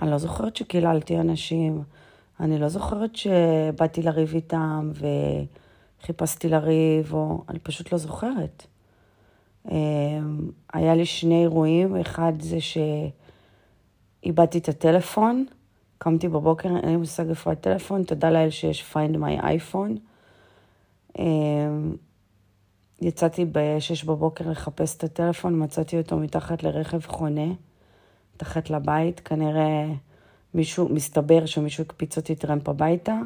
אני 0.02 0.10
לא 0.10 0.18
זוכרת 0.18 0.56
שקיללתי 0.56 1.18
אנשים, 1.18 1.82
אני 2.40 2.58
לא 2.58 2.68
זוכרת 2.68 3.16
שבאתי 3.16 4.02
לריב 4.02 4.34
איתם 4.34 4.90
וחיפשתי 6.00 6.48
לריב, 6.48 7.14
או... 7.14 7.44
אני 7.48 7.58
פשוט 7.58 7.92
לא 7.92 7.98
זוכרת. 7.98 8.66
אמ, 9.70 10.50
היה 10.72 10.94
לי 10.94 11.06
שני 11.06 11.42
אירועים, 11.42 11.96
אחד 11.96 12.32
זה 12.40 12.58
שאיבדתי 14.22 14.58
את 14.58 14.68
הטלפון, 14.68 15.46
קמתי 15.98 16.28
בבוקר, 16.28 16.68
אין 16.68 16.88
לי 16.88 16.96
מושג 16.96 17.28
איפה 17.28 17.52
הטלפון, 17.52 18.04
תודה 18.04 18.30
לאל 18.30 18.50
שיש 18.50 18.92
find 18.92 19.16
my 19.16 19.42
iPhone. 19.42 19.98
יצאתי 23.02 23.44
ב-6 23.44 24.06
בבוקר 24.06 24.50
לחפש 24.50 24.96
את 24.96 25.04
הטלפון, 25.04 25.62
מצאתי 25.62 25.98
אותו 25.98 26.16
מתחת 26.16 26.62
לרכב 26.62 27.00
חונה, 27.06 27.52
מתחת 28.34 28.70
לבית, 28.70 29.20
כנראה 29.20 29.86
מישהו, 30.54 30.88
מסתבר 30.88 31.46
שמישהו 31.46 31.84
הקפיץ 31.84 32.16
אותי 32.16 32.34
טרמפ 32.34 32.68
הביתה, 32.68 33.18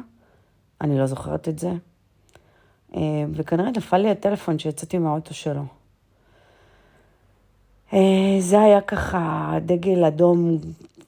אני 0.81 0.99
לא 0.99 1.05
זוכרת 1.05 1.47
את 1.47 1.59
זה. 1.59 1.71
אמ, 2.95 3.31
וכנראה 3.33 3.71
נפל 3.71 3.97
לי 3.97 4.09
הטלפון 4.11 4.59
שיצאתי 4.59 4.97
מהאוטו 4.97 5.33
שלו. 5.33 5.63
אה, 7.93 8.37
זה 8.39 8.61
היה 8.61 8.81
ככה 8.81 9.53
דגל 9.65 10.05
אדום 10.05 10.57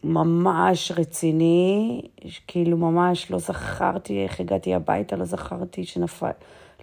ממש 0.04 0.92
רציני, 0.92 2.02
כאילו 2.48 2.78
ממש 2.78 3.32
לא 3.32 3.38
זכרתי 3.38 4.24
איך 4.24 4.40
הגעתי 4.40 4.74
הביתה, 4.74 5.16
לא 5.16 5.26
זכרתי 5.26 5.86
שנפל, 5.86 6.32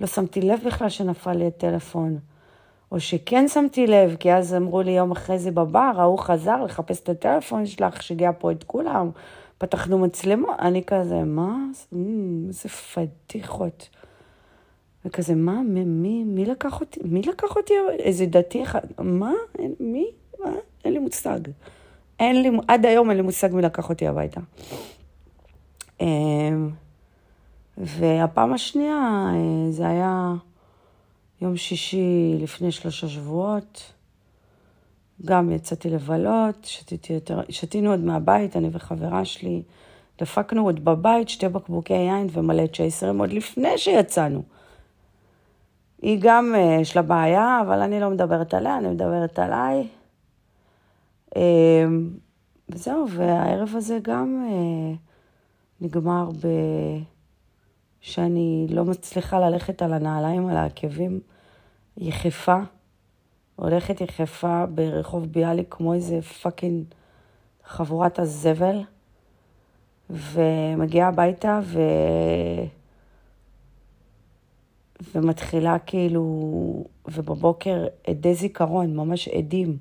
לא 0.00 0.06
שמתי 0.06 0.40
לב 0.40 0.60
בכלל 0.66 0.88
שנפל 0.88 1.32
לי 1.32 1.46
הטלפון. 1.46 2.18
או 2.92 3.00
שכן 3.00 3.48
שמתי 3.48 3.86
לב, 3.86 4.16
כי 4.16 4.32
אז 4.32 4.54
אמרו 4.54 4.82
לי 4.82 4.90
יום 4.90 5.12
אחרי 5.12 5.38
זה 5.38 5.50
בבר, 5.50 5.92
ההוא 5.96 6.18
חזר 6.18 6.64
לחפש 6.64 7.00
את 7.00 7.08
הטלפון 7.08 7.66
שלך, 7.66 8.02
שיגע 8.02 8.30
פה 8.38 8.52
את 8.52 8.64
כולם, 8.64 9.10
פתחנו 9.58 9.98
מצלמות, 9.98 10.56
אני 10.58 10.82
כזה, 10.86 11.24
מה? 11.24 11.56
איזה 12.48 12.68
פדיחות. 12.68 13.88
וכזה, 15.04 15.34
מה, 15.34 15.62
מי, 15.62 15.84
מי, 15.84 16.24
מי 16.24 16.44
לקח 16.44 16.80
אותי, 16.80 17.00
מי 17.04 17.22
לקח 17.22 17.56
אותי, 17.56 17.74
איזה 17.98 18.26
דתי 18.26 18.62
אחד, 18.62 18.80
מה, 18.98 19.32
מי, 19.80 20.10
מה, 20.40 20.50
אין 20.84 20.92
לי 20.92 20.98
מושג. 20.98 21.40
אין 22.20 22.42
לי, 22.42 22.50
עד 22.68 22.86
היום 22.86 23.10
אין 23.10 23.16
לי 23.16 23.22
מושג 23.22 23.54
מי 23.54 23.62
לקח 23.62 23.88
אותי 23.88 24.06
הביתה. 24.06 24.40
והפעם 27.78 28.52
השנייה, 28.52 29.30
אה, 29.34 29.70
זה 29.70 29.88
היה 29.88 30.34
יום 31.42 31.56
שישי 31.56 32.36
לפני 32.40 32.72
שלושה 32.72 33.08
שבועות. 33.08 33.92
גם 35.24 35.52
יצאתי 35.52 35.90
לבלות, 35.90 36.64
שתיתי 36.64 37.12
יותר, 37.12 37.40
שתינו 37.48 37.90
עוד 37.90 38.00
מהבית, 38.00 38.56
אני 38.56 38.68
וחברה 38.72 39.24
שלי. 39.24 39.62
דפקנו 40.18 40.64
עוד 40.64 40.84
בבית 40.84 41.28
שתי 41.28 41.48
בקבוקי 41.48 41.94
יין 41.94 42.26
ומלא 42.32 42.66
צ'ייסרים 42.66 43.18
עוד 43.18 43.32
לפני 43.32 43.78
שיצאנו. 43.78 44.42
היא 46.02 46.18
גם, 46.20 46.54
אה, 46.56 46.78
יש 46.80 46.96
לה 46.96 47.02
בעיה, 47.02 47.60
אבל 47.62 47.80
אני 47.80 48.00
לא 48.00 48.10
מדברת 48.10 48.54
עליה, 48.54 48.78
אני 48.78 48.88
מדברת 48.88 49.38
עליי. 49.38 49.88
אמ, 51.36 52.10
וזהו, 52.68 53.06
והערב 53.10 53.72
הזה 53.74 53.98
גם 54.02 54.46
אה, 54.48 54.94
נגמר 55.80 56.30
ב... 56.30 56.46
שאני 58.06 58.66
לא 58.70 58.84
מצליחה 58.84 59.40
ללכת 59.40 59.82
על 59.82 59.92
הנעליים, 59.92 60.48
על 60.48 60.56
העקבים, 60.56 61.20
יחפה. 61.96 62.58
הולכת 63.56 64.00
יחפה 64.00 64.66
ברחוב 64.66 65.24
ביאליק 65.24 65.66
כמו 65.70 65.94
איזה 65.94 66.22
פאקינג 66.22 66.84
חבורת 67.64 68.18
הזבל, 68.18 68.82
ומגיעה 70.10 71.08
הביתה 71.08 71.60
ו... 71.64 71.80
ומתחילה 75.14 75.78
כאילו, 75.78 76.84
ובבוקר 77.08 77.86
עדי 78.06 78.34
זיכרון, 78.34 78.96
ממש 78.96 79.28
עדים, 79.28 79.78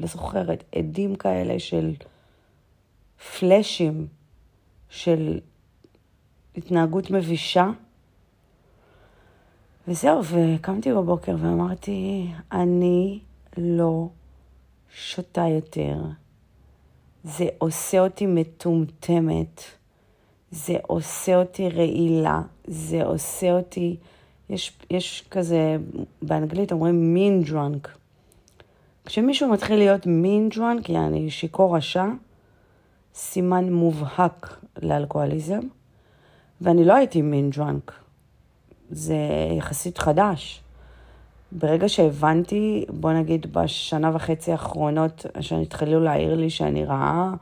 לא 0.00 0.06
זוכרת, 0.06 0.64
עדים 0.74 1.14
כאלה 1.14 1.58
של 1.58 1.94
פלאשים, 3.38 4.06
של 4.88 5.40
התנהגות 6.56 7.10
מבישה. 7.10 7.70
וזהו, 9.88 10.20
וקמתי 10.24 10.92
בבוקר 10.92 11.36
ואמרתי, 11.38 12.26
אני 12.52 13.18
לא 13.56 14.08
שותה 14.94 15.46
יותר. 15.48 15.96
זה 17.24 17.46
עושה 17.58 18.00
אותי 18.00 18.26
מטומטמת, 18.26 19.62
זה 20.50 20.76
עושה 20.82 21.36
אותי 21.36 21.68
רעילה, 21.68 22.42
זה 22.66 23.04
עושה 23.04 23.52
אותי... 23.52 23.96
יש, 24.50 24.72
יש 24.90 25.24
כזה, 25.30 25.76
באנגלית 26.22 26.72
אומרים 26.72 27.14
מין 27.14 27.42
דרונק. 27.42 27.88
כשמישהו 29.04 29.48
מתחיל 29.48 29.78
להיות 29.78 30.06
מין 30.06 30.48
דרונק, 30.48 30.88
יעני 30.88 31.30
שיכור 31.30 31.76
רשע, 31.76 32.04
סימן 33.14 33.72
מובהק 33.72 34.60
לאלכוהוליזם, 34.82 35.60
ואני 36.60 36.84
לא 36.84 36.94
הייתי 36.94 37.22
מין 37.22 37.50
דרונק. 37.50 37.92
זה 38.90 39.16
יחסית 39.58 39.98
חדש. 39.98 40.62
ברגע 41.52 41.88
שהבנתי, 41.88 42.84
בוא 42.88 43.12
נגיד 43.12 43.52
בשנה 43.52 44.10
וחצי 44.14 44.52
האחרונות, 44.52 45.26
שהתחילו 45.40 46.00
להעיר 46.00 46.34
לי 46.34 46.50
שאני 46.50 46.84
רעה, 46.84 47.34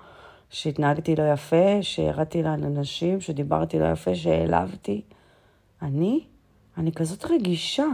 שהתנהגתי 0.51 1.17
לא 1.17 1.33
יפה, 1.33 1.83
שירדתי 1.83 2.43
לאנשים, 2.43 3.21
שדיברתי 3.21 3.79
לא 3.79 3.93
יפה, 3.93 4.15
שהעלבתי, 4.15 5.03
אני, 5.83 6.25
אני 6.79 6.93
כזאת 6.93 7.25
רגישה. 7.25 7.87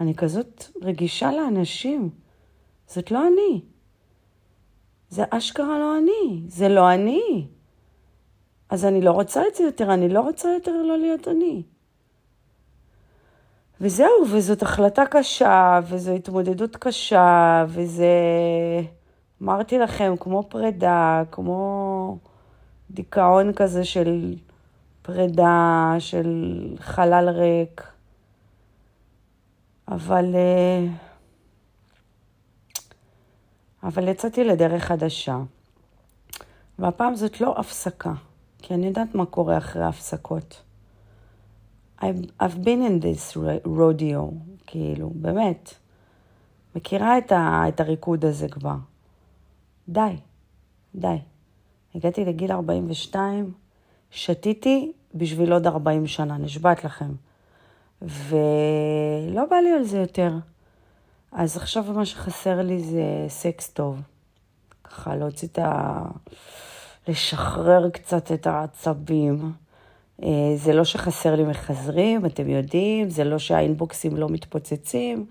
אני 0.00 0.14
כזאת 0.14 0.64
רגישה 0.82 1.32
לאנשים. 1.32 2.10
זאת 2.86 3.10
לא 3.10 3.26
אני. 3.26 3.60
זה 5.08 5.24
אשכרה 5.30 5.78
לא 5.78 5.98
אני. 5.98 6.42
זה 6.46 6.68
לא 6.68 6.94
אני. 6.94 7.46
אז 8.72 8.84
אני 8.84 9.00
לא 9.00 9.10
רוצה 9.10 9.42
את 9.48 9.54
זה 9.54 9.64
יותר, 9.64 9.94
אני 9.94 10.08
לא 10.08 10.20
רוצה 10.20 10.48
יותר 10.48 10.72
לא 10.72 10.98
להיות 10.98 11.28
אני. 11.28 11.62
וזהו, 13.80 14.26
וזאת 14.32 14.62
החלטה 14.62 15.06
קשה, 15.10 15.80
וזו 15.84 16.12
התמודדות 16.12 16.76
קשה, 16.76 17.64
וזה, 17.68 18.06
אמרתי 19.42 19.78
לכם, 19.78 20.14
כמו 20.20 20.42
פרידה, 20.48 21.22
כמו 21.30 22.18
דיכאון 22.90 23.52
כזה 23.52 23.84
של 23.84 24.34
פרידה, 25.02 25.94
של 25.98 26.58
חלל 26.78 27.28
ריק. 27.28 27.82
אבל, 29.88 30.34
אה, 30.34 30.86
אבל 33.82 34.08
יצאתי 34.08 34.44
לדרך 34.44 34.84
חדשה. 34.84 35.38
והפעם 36.78 37.14
זאת 37.14 37.40
לא 37.40 37.54
הפסקה, 37.58 38.12
כי 38.62 38.74
אני 38.74 38.86
יודעת 38.86 39.14
מה 39.14 39.26
קורה 39.26 39.58
אחרי 39.58 39.82
ההפסקות. 39.82 40.62
I've, 42.00 42.04
I've 42.40 42.56
been 42.64 42.82
in 42.88 43.02
this 43.02 43.36
rodeo, 43.66 44.34
כאילו, 44.66 45.10
באמת. 45.14 45.74
מכירה 46.76 47.18
את, 47.18 47.32
ה, 47.32 47.64
את 47.68 47.80
הריקוד 47.80 48.24
הזה 48.24 48.48
כבר. 48.48 48.76
די, 49.88 50.16
די. 50.94 51.18
הגעתי 51.94 52.24
לגיל 52.24 52.52
42, 52.52 53.52
שתיתי 54.10 54.92
בשביל 55.14 55.52
עוד 55.52 55.66
40 55.66 56.06
שנה, 56.06 56.38
נשבעת 56.38 56.84
לכם. 56.84 57.12
ולא 58.02 59.44
בא 59.50 59.56
לי 59.56 59.72
על 59.72 59.84
זה 59.84 59.98
יותר. 59.98 60.32
אז 61.32 61.56
עכשיו 61.56 61.84
מה 61.94 62.06
שחסר 62.06 62.62
לי 62.62 62.82
זה 62.82 63.04
סקס 63.28 63.68
טוב. 63.68 64.00
ככה 64.84 65.16
להוציא 65.16 65.48
את 65.48 65.58
ה... 65.58 66.04
לשחרר 67.08 67.90
קצת 67.90 68.32
את 68.32 68.46
העצבים. 68.46 69.52
אה, 70.22 70.28
זה 70.56 70.72
לא 70.72 70.84
שחסר 70.84 71.34
לי 71.34 71.44
מחזרים, 71.44 72.26
אתם 72.26 72.48
יודעים, 72.48 73.10
זה 73.10 73.24
לא 73.24 73.38
שהאינבוקסים 73.38 74.16
לא 74.16 74.28
מתפוצצים, 74.28 75.26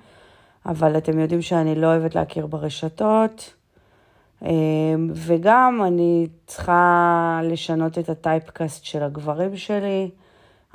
אבל 0.65 0.97
אתם 0.97 1.19
יודעים 1.19 1.41
שאני 1.41 1.75
לא 1.75 1.87
אוהבת 1.87 2.15
להכיר 2.15 2.47
ברשתות. 2.47 3.53
אה, 4.45 4.49
וגם 5.13 5.81
אני 5.87 6.27
צריכה 6.47 7.41
לשנות 7.43 7.97
את 7.97 8.09
הטייפקאסט 8.09 8.85
של 8.85 9.03
הגברים 9.03 9.57
שלי. 9.57 10.09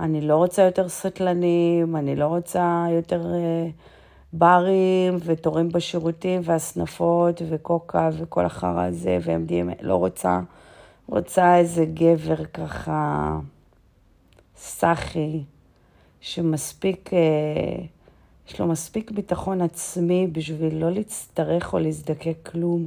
אני 0.01 0.21
לא 0.21 0.37
רוצה 0.37 0.63
יותר 0.63 0.89
סטלנים, 0.89 1.97
אני 1.97 2.17
לא 2.17 2.27
רוצה 2.27 2.87
יותר 2.91 3.35
אה, 3.35 3.69
ברים 4.33 5.19
ותורים 5.25 5.69
בשירותים 5.69 6.41
והסנפות 6.45 7.43
וקוקה 7.49 8.11
וכל 8.13 8.47
החרא 8.47 8.83
הזה 8.83 9.19
ו-MDMA, 9.25 9.83
לא 9.83 9.95
רוצה. 9.95 10.41
רוצה 11.09 11.59
איזה 11.59 11.85
גבר 11.85 12.45
ככה 12.45 13.39
סאחי, 14.57 15.43
שמספיק, 16.21 17.11
אה, 17.13 17.85
יש 18.49 18.61
לו 18.61 18.67
מספיק 18.67 19.11
ביטחון 19.11 19.61
עצמי 19.61 20.27
בשביל 20.33 20.75
לא 20.75 20.91
להצטרך 20.91 21.73
או 21.73 21.79
להזדקק 21.79 22.37
כלום, 22.51 22.87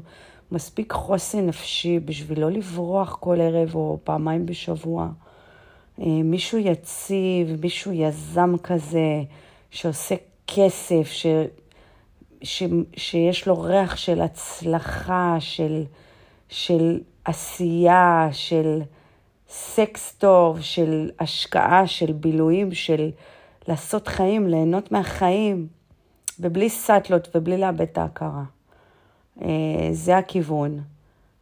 מספיק 0.51 0.91
חוסן 0.91 1.45
נפשי 1.45 1.99
בשביל 1.99 2.39
לא 2.39 2.51
לברוח 2.51 3.17
כל 3.19 3.41
ערב 3.41 3.75
או 3.75 3.99
פעמיים 4.03 4.45
בשבוע. 4.45 5.09
אה, 6.01 6.05
מישהו 6.23 6.57
יציב, 6.57 7.61
מישהו 7.61 7.91
יזם 7.93 8.55
כזה, 8.63 9.23
שעושה 9.71 10.15
כסף, 10.47 11.11
ש, 11.11 11.25
ש, 12.43 12.63
שיש 12.95 13.47
לו 13.47 13.61
ריח 13.61 13.97
של 13.97 14.21
הצלחה, 14.21 15.35
של, 15.39 15.83
של 16.49 16.99
עשייה, 17.25 18.29
של 18.31 18.81
סקס 19.49 20.13
טוב, 20.13 20.61
של 20.61 21.09
השקעה, 21.19 21.87
של 21.87 22.13
בילויים, 22.13 22.73
של 22.73 23.09
לעשות 23.67 24.07
חיים, 24.07 24.47
ליהנות 24.47 24.91
מהחיים, 24.91 25.67
ובלי 26.39 26.69
סאטלות 26.69 27.35
ובלי 27.35 27.57
לאבד 27.57 27.81
את 27.81 27.97
ההכרה. 27.97 28.43
אה, 29.41 29.89
זה 29.91 30.17
הכיוון. 30.17 30.79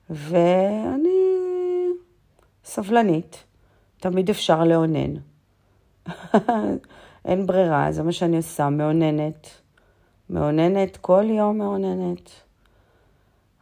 ואני 0.09 1.09
סבלנית. 2.63 3.43
תמיד 3.99 4.29
אפשר 4.29 4.63
לאונן. 4.63 5.13
אין 7.25 7.47
ברירה, 7.47 7.91
זה 7.91 8.03
מה 8.03 8.11
שאני 8.11 8.37
עושה, 8.37 8.69
מאוננת. 8.69 9.47
מאוננת, 10.29 10.97
כל 10.97 11.23
יום 11.29 11.57
מאוננת. 11.57 12.46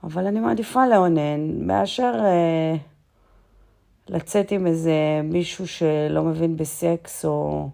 אבל 0.03 0.27
אני 0.27 0.39
מעדיפה 0.39 0.87
לאונן 0.87 1.67
מאשר 1.67 2.13
אה, 2.19 2.75
לצאת 4.09 4.51
עם 4.51 4.67
איזה 4.67 5.21
מישהו 5.23 5.67
שלא 5.67 6.23
מבין 6.23 6.57
בסקס, 6.57 7.25
או 7.25 7.69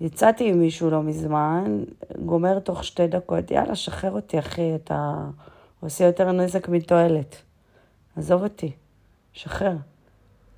יצאתי 0.00 0.48
עם 0.48 0.60
מישהו 0.60 0.90
לא 0.90 1.02
מזמן, 1.02 1.84
גומר 2.24 2.58
תוך 2.58 2.84
שתי 2.84 3.06
דקות, 3.06 3.50
יאללה, 3.50 3.74
שחרר 3.74 4.12
אותי, 4.12 4.38
אחי, 4.38 4.74
אתה 4.74 5.14
עושה 5.80 6.04
יותר 6.04 6.32
נזק 6.32 6.68
מתועלת. 6.68 7.36
עזוב 8.16 8.42
אותי, 8.42 8.72
שחרר. 9.32 9.76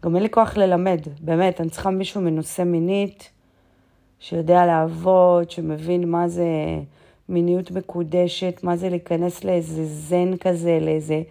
גם 0.02 0.14
אין 0.14 0.22
לי 0.22 0.30
כוח 0.30 0.56
ללמד, 0.56 1.00
באמת, 1.20 1.60
אני 1.60 1.70
צריכה 1.70 1.90
מישהו 1.90 2.20
מנוסה 2.20 2.64
מינית, 2.64 3.30
שיודע 4.20 4.66
לעבוד, 4.66 5.50
שמבין 5.50 6.10
מה 6.10 6.28
זה 6.28 6.46
מיניות 7.28 7.70
מקודשת, 7.70 8.60
מה 8.62 8.76
זה 8.76 8.88
להיכנס 8.88 9.44
לאיזה 9.44 9.84
זן 9.84 10.36
כזה, 10.36 10.78
לאיזה 10.80 11.22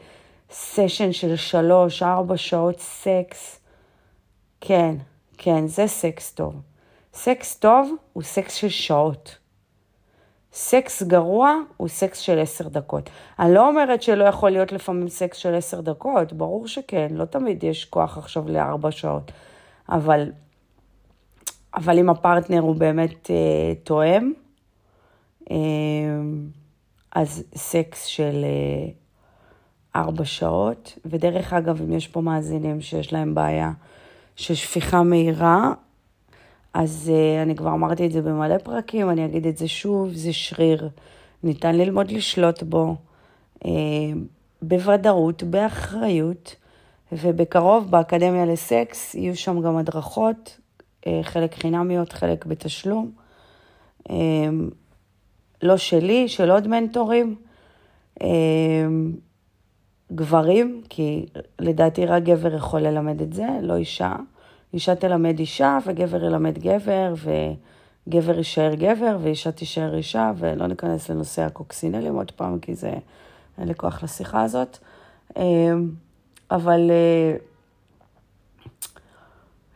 סשן 0.52 1.12
של 1.12 1.36
שלוש, 1.36 2.04
ארבע 2.04 2.38
שעות 2.38 2.80
סקס. 2.80 3.60
כן, 4.62 4.96
כן, 5.38 5.68
זה 5.68 5.88
סקס 5.88 6.32
טוב. 6.32 6.56
סקס 7.14 7.56
טוב 7.56 7.96
הוא 8.14 8.24
סקס 8.24 8.54
של 8.54 8.70
שעות. 8.70 9.38
סקס 10.54 11.04
גרוע 11.04 11.54
הוא 11.78 11.88
סקס 11.88 12.20
של 12.20 12.40
עשר 12.40 12.68
דקות. 12.68 13.10
אני 13.40 13.54
לא 13.54 13.68
אומרת 13.68 14.02
שלא 14.02 14.24
יכול 14.24 14.50
להיות 14.50 14.72
לפעמים 14.72 15.10
סקס 15.10 15.38
של 15.38 15.56
עשר 15.56 15.82
דקות, 15.82 16.34
ברור 16.34 16.68
שכן, 16.68 17.08
לא 17.12 17.26
תמיד 17.26 17.64
יש 17.64 17.86
כוח 17.86 18.18
עכשיו 18.18 18.50
לארבע 18.50 18.92
שעות. 18.92 19.32
אבל, 19.90 20.32
אבל 21.76 22.00
אם 22.00 22.10
הפרטנר 22.10 22.60
הוא 22.60 22.76
באמת 22.76 23.32
אה, 23.32 23.36
תואם, 23.84 24.34
אז 27.12 27.44
סקס 27.56 28.06
של 28.06 28.46
אה, 28.46 28.90
ארבע 30.02 30.26
שעות. 30.26 31.00
ודרך 31.06 31.54
אגב, 31.54 31.82
אם 31.82 31.94
יש 31.94 32.08
פה 32.08 32.22
מאזינים 32.22 32.82
שיש 32.82 33.14
להם 33.14 33.36
בעיה 33.36 33.72
של 34.36 34.56
שפיכה 34.56 35.04
מהירה, 35.04 35.74
אז 36.74 37.12
uh, 37.14 37.44
אני 37.44 37.56
כבר 37.56 37.74
אמרתי 37.74 38.06
את 38.06 38.12
זה 38.12 38.22
במלא 38.22 38.58
פרקים, 38.58 39.10
אני 39.10 39.26
אגיד 39.26 39.48
את 39.48 39.58
זה 39.58 39.68
שוב, 39.68 40.10
זה 40.14 40.34
שריר. 40.34 40.90
ניתן 41.44 41.76
ללמוד 41.76 42.12
לשלוט 42.12 42.64
בו 42.64 42.96
uh, 43.60 43.68
בוודאות, 44.62 45.44
באחריות, 45.44 46.56
ובקרוב 47.12 47.92
באקדמיה 47.92 48.46
לסקס 48.46 49.16
יהיו 49.16 49.36
שם 49.36 49.62
גם 49.62 49.78
הדרכות, 49.78 50.60
חלק 51.24 51.56
חינמיות, 51.56 52.14
חלק 52.14 52.46
בתשלום. 52.46 53.12
לא 55.62 55.78
שלי, 55.78 56.28
של 56.28 56.52
עוד 56.52 56.68
מנטורים. 56.68 57.36
Uh, 58.20 58.24
גברים, 60.12 60.82
כי 60.90 61.26
לדעתי 61.60 62.06
רק 62.06 62.24
גבר 62.24 62.56
יכול 62.56 62.82
ללמד 62.82 63.22
את 63.22 63.34
זה, 63.34 63.48
לא 63.62 63.76
אישה. 63.76 64.16
אישה 64.74 64.96
תלמד 64.96 65.40
אישה 65.40 65.78
וגבר 65.86 66.24
ילמד 66.24 66.60
גבר, 66.60 67.14
וגבר 68.08 68.38
יישאר 68.38 68.76
גבר 68.76 69.18
ואישה 69.22 69.52
תישאר 69.52 69.96
אישה, 69.96 70.32
ולא 70.38 70.68
ניכנס 70.68 71.10
לנושא 71.10 71.42
הקוקסינלים 71.42 72.16
עוד 72.16 72.32
פעם, 72.32 72.60
כי 72.60 72.76
זה, 72.76 72.94
אין 73.58 73.68
לי 73.68 73.76
כוח 73.76 74.04
לשיחה 74.04 74.42
הזאת. 74.42 74.78
אמ, 75.38 75.90
אבל 76.52 76.92
אה, 76.92 77.38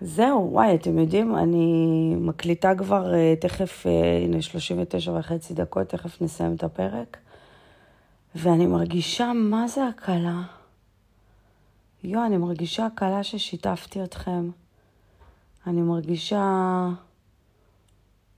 זהו, 0.03 0.49
וואי, 0.51 0.75
אתם 0.75 0.99
יודעים, 0.99 1.35
אני 1.35 2.15
מקליטה 2.17 2.75
כבר 2.77 3.13
אה, 3.13 3.33
תכף, 3.39 3.87
אה, 3.87 4.17
הנה 4.23 4.41
39 4.41 5.11
וחצי 5.19 5.53
דקות, 5.53 5.87
תכף 5.87 6.21
נסיים 6.21 6.55
את 6.55 6.63
הפרק, 6.63 7.17
ואני 8.35 8.65
מרגישה 8.65 9.31
מה 9.35 9.67
זה 9.67 9.87
הקלה. 9.87 10.41
יואו, 12.03 12.25
אני 12.25 12.37
מרגישה 12.37 12.85
הקלה 12.85 13.23
ששיתפתי 13.23 14.03
אתכם. 14.03 14.49
אני 15.67 15.81
מרגישה 15.81 16.87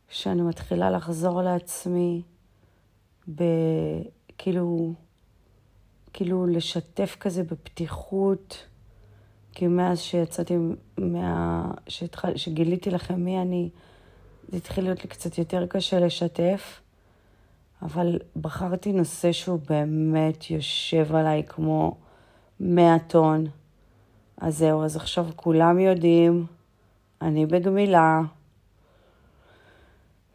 כשאני 0.08 0.42
מתחילה 0.42 0.90
לחזור 0.90 1.42
לעצמי, 1.42 2.22
כאילו, 4.38 4.94
כאילו 6.14 6.48
לשתף 6.48 7.18
כזה 7.20 7.44
בפתיחות, 7.44 8.66
כי 9.54 9.68
מאז 9.68 10.00
שיצאתי 10.00 10.58
מה... 10.98 11.72
שתח... 11.88 12.26
שגיליתי 12.36 12.92
לכם 12.92 13.26
מי 13.26 13.42
אני, 13.42 13.70
זה 14.48 14.58
התחיל 14.58 14.84
להיות 14.84 15.04
לי 15.04 15.10
קצת 15.10 15.38
יותר 15.38 15.66
קשה 15.68 16.00
לשתף, 16.00 16.82
אבל 17.82 18.20
בחרתי 18.42 18.92
נושא 18.92 19.32
שהוא 19.32 19.60
באמת 19.70 20.52
יושב 20.52 21.16
עליי 21.16 21.44
כמו 21.48 21.96
מאה 22.60 23.00
טון. 23.08 23.46
אז 24.38 24.58
זהו, 24.58 24.84
אז 24.84 24.96
עכשיו 24.96 25.28
כולם 25.36 25.80
יודעים, 25.80 26.46
אני 27.22 27.46
בגמילה, 27.46 28.22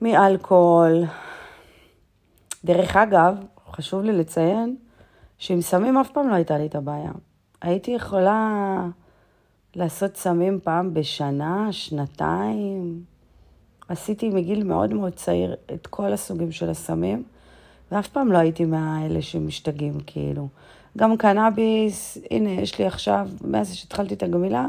מאלכוהול. 0.01 1.05
דרך 2.65 2.97
אגב, 2.97 3.35
חשוב 3.71 4.03
לי 4.03 4.13
לציין 4.13 4.77
שעם 5.39 5.61
סמים 5.61 5.99
אף 5.99 6.11
פעם 6.11 6.29
לא 6.29 6.35
הייתה 6.35 6.59
לי 6.59 6.67
את 6.67 6.75
הבעיה. 6.75 7.13
הייתי 7.61 7.91
יכולה 7.91 8.87
לעשות 9.77 10.17
סמים 10.17 10.61
פעם 10.63 10.95
בשנה, 10.95 11.69
שנתיים. 11.71 13.03
עשיתי 13.89 14.29
מגיל 14.29 14.65
מאוד 14.65 14.95
מאוד 14.95 15.13
צעיר 15.13 15.57
את 15.75 15.87
כל 15.87 16.13
הסוגים 16.13 16.53
של 16.53 16.71
הסמים, 16.71 17.23
ואף 17.93 18.09
פעם 18.09 18.33
לא 18.33 18.39
הייתי 18.39 18.65
מהאלה 18.65 19.23
שמשתגעים, 19.23 20.01
כאילו. 20.07 20.49
גם 20.99 21.17
קנאביס, 21.17 22.19
הנה, 22.31 22.51
יש 22.51 22.79
לי 22.79 22.87
עכשיו, 22.87 23.29
מאז 23.45 23.75
שהתחלתי 23.75 24.15
את 24.15 24.23
הגמילה, 24.23 24.67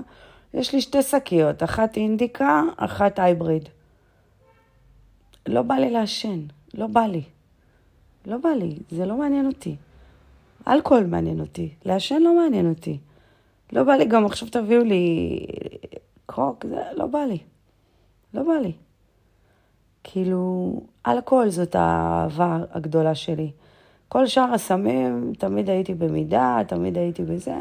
יש 0.53 0.73
לי 0.73 0.81
שתי 0.81 1.01
שקיות, 1.01 1.63
אחת 1.63 1.97
אינדיקה, 1.97 2.63
אחת 2.77 3.19
הייבריד. 3.19 3.69
לא 5.47 5.61
בא 5.61 5.75
לי 5.75 5.91
לעשן, 5.91 6.39
לא 6.73 6.87
בא 6.87 7.01
לי. 7.01 7.23
לא 8.25 8.37
בא 8.37 8.49
לי, 8.49 8.77
זה 8.89 9.05
לא 9.05 9.17
מעניין 9.17 9.45
אותי. 9.45 9.75
אלכוהול 10.67 11.05
מעניין 11.05 11.39
אותי, 11.39 11.69
לעשן 11.85 12.21
לא 12.21 12.37
מעניין 12.37 12.69
אותי. 12.69 12.97
לא 13.73 13.83
בא 13.83 13.93
לי 13.93 14.05
גם 14.05 14.25
עכשיו 14.25 14.49
תביאו 14.49 14.83
לי 14.83 15.39
קרוק, 16.25 16.65
זה 16.69 16.81
לא 16.95 17.05
בא 17.05 17.19
לי. 17.19 17.37
לא 18.33 18.43
בא 18.43 18.53
לי. 18.53 18.71
כאילו, 20.03 20.73
אלכוהול 21.07 21.49
זאת 21.49 21.75
האהבה 21.75 22.57
הגדולה 22.71 23.15
שלי. 23.15 23.51
כל 24.07 24.27
שאר 24.27 24.53
הסמים, 24.53 25.33
תמיד 25.37 25.69
הייתי 25.69 25.93
במידה, 25.93 26.59
תמיד 26.67 26.97
הייתי 26.97 27.23
בזה. 27.23 27.55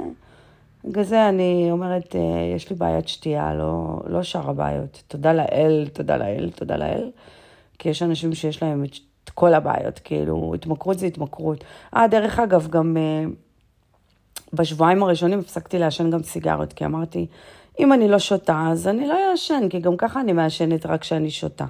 בגלל 0.84 1.04
זה 1.04 1.28
אני 1.28 1.68
אומרת, 1.70 2.16
אה, 2.16 2.20
יש 2.56 2.70
לי 2.70 2.76
בעיית 2.76 3.08
שתייה, 3.08 3.54
לא, 3.54 4.00
לא 4.06 4.22
שאר 4.22 4.50
הבעיות. 4.50 5.02
תודה 5.08 5.32
לאל, 5.32 5.88
תודה 5.92 6.16
לאל, 6.16 6.50
תודה 6.54 6.76
לאל. 6.76 7.10
כי 7.78 7.88
יש 7.88 8.02
אנשים 8.02 8.34
שיש 8.34 8.62
להם 8.62 8.84
את 8.84 9.30
כל 9.30 9.54
הבעיות, 9.54 9.98
כאילו, 9.98 10.52
התמכרות 10.54 10.98
זה 10.98 11.06
התמכרות. 11.06 11.64
אה, 11.96 12.08
דרך 12.08 12.38
אגב, 12.38 12.68
גם 12.70 12.96
uh, 12.96 13.34
בשבועיים 14.52 15.02
הראשונים 15.02 15.38
הפסקתי 15.38 15.78
לעשן 15.78 16.10
גם 16.10 16.22
סיגריות, 16.22 16.72
כי 16.72 16.84
אמרתי, 16.84 17.26
אם 17.80 17.92
אני 17.92 18.08
לא 18.08 18.18
שותה, 18.18 18.68
אז 18.70 18.88
אני 18.88 19.06
לא 19.06 19.30
אעשן, 19.30 19.68
כי 19.70 19.80
גם 19.80 19.96
ככה 19.96 20.20
אני 20.20 20.32
מעשנת 20.32 20.86
רק 20.86 21.00
כשאני 21.00 21.30
שותה. 21.30 21.64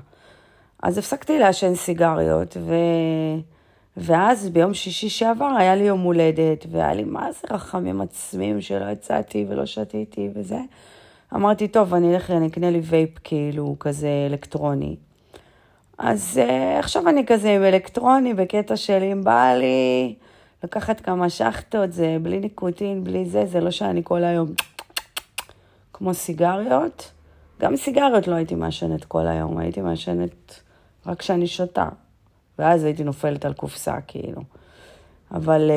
אז 0.82 0.98
הפסקתי 0.98 1.38
לעשן 1.38 1.74
סיגריות, 1.74 2.56
ו... 2.60 2.74
ואז 3.96 4.48
ביום 4.50 4.74
שישי 4.74 5.08
שעבר 5.08 5.54
היה 5.58 5.74
לי 5.74 5.84
יום 5.84 6.00
הולדת, 6.00 6.66
והיה 6.70 6.94
לי 6.94 7.04
מה 7.04 7.32
זה 7.32 7.54
רחמים 7.54 8.00
עצמיים 8.00 8.60
שלא 8.60 8.90
יצאתי 8.90 9.46
ולא 9.48 9.66
שתיתי 9.66 10.28
וזה. 10.34 10.58
אמרתי, 11.34 11.68
טוב, 11.68 11.94
אני 11.94 12.14
אלך, 12.14 12.30
אני 12.30 12.46
אקנה 12.46 12.70
לי 12.70 12.80
וייפ 12.84 13.10
כאילו 13.24 13.76
כזה 13.80 14.08
אלקטרוני. 14.30 14.96
אז 15.98 16.40
uh, 16.44 16.78
עכשיו 16.78 17.08
אני 17.08 17.26
כזה 17.26 17.50
עם 17.50 17.62
אלקטרוני 17.64 18.34
בקטע 18.34 18.76
של 18.76 19.02
אם 19.12 19.24
בא 19.24 19.54
לי 19.54 20.14
לקחת 20.64 21.00
כמה 21.00 21.30
שחטות, 21.30 21.92
זה 21.92 22.16
בלי 22.22 22.40
ניקוטין, 22.40 23.04
בלי 23.04 23.24
זה, 23.24 23.46
זה 23.46 23.60
לא 23.60 23.70
שאני 23.70 24.00
כל 24.04 24.24
היום 24.24 24.48
כמו 25.92 26.14
סיגריות. 26.14 27.12
גם 27.60 27.76
סיגריות 27.76 28.26
לא 28.26 28.34
הייתי 28.34 28.54
מעשנת 28.54 29.04
כל 29.04 29.26
היום, 29.26 29.58
הייתי 29.58 29.80
מעשנת 29.80 30.60
רק 31.06 31.18
כשאני 31.18 31.46
שותה. 31.46 31.88
ואז 32.58 32.84
הייתי 32.84 33.04
נופלת 33.04 33.44
על 33.44 33.52
קופסה, 33.52 34.00
כאילו. 34.06 34.42
אבל 35.32 35.70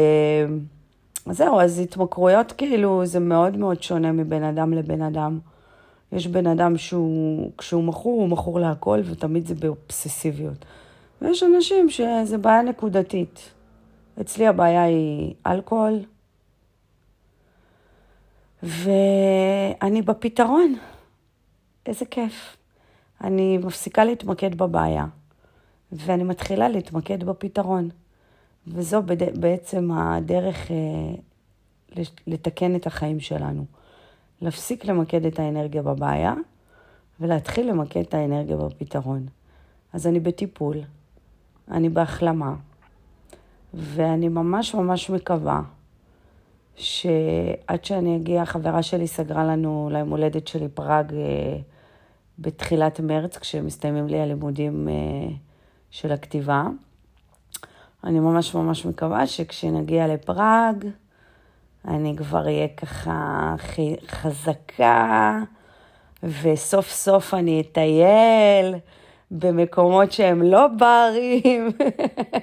uh, 1.28 1.32
זהו, 1.34 1.60
אז 1.60 1.80
התמכרויות, 1.80 2.52
כאילו, 2.52 3.06
זה 3.06 3.20
מאוד 3.20 3.58
מאוד 3.58 3.84
שונה 3.84 4.12
מבין 4.12 4.44
אדם 4.44 4.74
לבין 4.74 5.02
אדם. 5.02 5.40
יש 6.12 6.28
בן 6.28 6.48
אדם 6.48 6.78
שהוא, 6.78 7.52
כשהוא 7.58 7.84
מכור, 7.84 8.22
הוא 8.22 8.30
מכור 8.30 8.60
להכל, 8.60 9.02
ותמיד 9.06 9.48
זה 9.48 9.56
באובססיביות. 9.56 10.66
ויש 11.22 11.44
אנשים 11.44 11.90
שזה 11.90 12.38
בעיה 12.38 12.62
נקודתית. 12.62 13.50
אצלי 14.22 14.48
הבעיה 14.48 14.84
היא 14.84 15.34
אלכוהול, 15.48 16.00
ואני 18.64 20.02
בפתרון. 20.02 20.76
איזה 21.86 22.06
כיף. 22.06 22.58
אני 23.24 23.58
מפסיקה 23.58 24.06
להתמקד 24.06 24.56
בבעיה, 24.56 25.06
ואני 25.92 26.24
מתחילה 26.24 26.70
להתמקד 26.70 27.24
בפתרון. 27.24 27.90
וזו 28.68 29.02
בעצם 29.40 29.92
הדרך 29.92 30.72
אה, 30.72 32.06
לתקן 32.28 32.76
את 32.76 32.88
החיים 32.88 33.20
שלנו. 33.20 33.66
להפסיק 34.42 34.86
למקד 34.86 35.26
את 35.26 35.40
האנרגיה 35.40 35.82
בבעיה 35.82 36.34
ולהתחיל 37.20 37.70
למקד 37.70 38.00
את 38.00 38.14
האנרגיה 38.14 38.58
בפתרון. 38.58 39.26
אז 39.94 40.08
אני 40.08 40.20
בטיפול, 40.20 40.78
אני 41.72 41.90
בהחלמה, 41.90 42.56
ואני 43.74 44.30
ממש 44.30 44.76
ממש 44.76 45.10
מקווה 45.10 45.62
שעד 46.76 47.86
שאני 47.86 48.16
אגיע, 48.16 48.46
חברה 48.46 48.84
שלי 48.84 49.08
סגרה 49.08 49.44
לנו 49.44 49.90
ליום 49.92 50.10
הולדת 50.10 50.48
שלי 50.48 50.68
פראג 50.68 51.14
אה, 51.14 51.58
בתחילת 52.40 53.00
מרץ, 53.00 53.38
כשמסתיימים 53.38 54.08
לי 54.08 54.20
הלימודים 54.20 54.88
אה, 54.90 54.94
של 55.92 56.12
הכתיבה. 56.12 56.64
אני 58.04 58.20
ממש 58.20 58.56
ממש 58.56 58.86
מקווה 58.86 59.28
שכשנגיע 59.28 60.08
לפראג, 60.08 60.86
אני 61.88 62.16
כבר 62.18 62.46
אהיה 62.46 62.68
ככה 62.68 63.56
חזקה, 64.08 65.40
וסוף 66.24 66.90
סוף 66.90 67.34
אני 67.34 67.62
אטייל 67.62 68.76
במקומות 69.32 70.12
שהם 70.12 70.42
לא 70.42 70.68
ברים. 70.68 71.68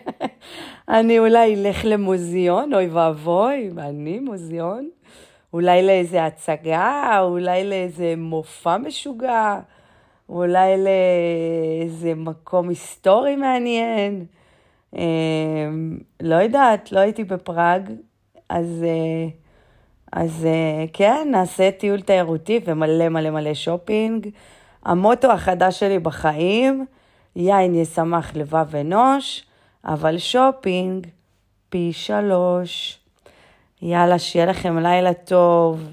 אני 0.89 1.19
אולי 1.19 1.55
אלך 1.55 1.85
למוזיאון, 1.85 2.75
אוי 2.75 2.87
ואבוי, 2.87 3.71
אני 3.79 4.21
מוזיאון. 4.21 4.89
אולי 5.53 5.83
לאיזה 5.83 6.25
הצגה, 6.25 7.21
אולי 7.21 7.65
לאיזה 7.65 8.15
מופע 8.17 8.77
משוגע, 8.77 9.61
אולי 10.29 10.75
לאיזה 10.85 12.15
מקום 12.15 12.69
היסטורי 12.69 13.37
מעניין. 13.37 14.25
אמ, 14.97 15.99
לא 16.23 16.35
יודעת, 16.35 16.93
לא 16.93 17.01
הייתי 17.01 17.25
בפראג, 17.25 17.93
אז, 18.49 18.85
אה, 18.87 19.29
אז 20.13 20.45
אה, 20.45 20.85
כן, 20.93 21.29
נעשה 21.31 21.71
טיול 21.71 22.01
תיירותי 22.01 22.61
ומלא 22.65 23.09
מלא 23.09 23.31
מלא 23.31 23.55
שופינג. 23.55 24.29
המוטו 24.89 25.33
החדש 25.33 25.81
שלי 25.81 25.99
בחיים, 25.99 26.87
יין 27.37 27.75
ישמח 27.75 28.37
לבב 28.37 28.77
אנוש, 28.77 29.45
אבל 29.85 30.19
שופינג 30.19 31.07
פי 31.69 31.93
שלוש. 31.93 32.99
יאללה, 33.83 34.19
שיהיה 34.19 34.47
לכם 34.47 34.79
לילה 34.79 35.15
טוב. 35.15 35.89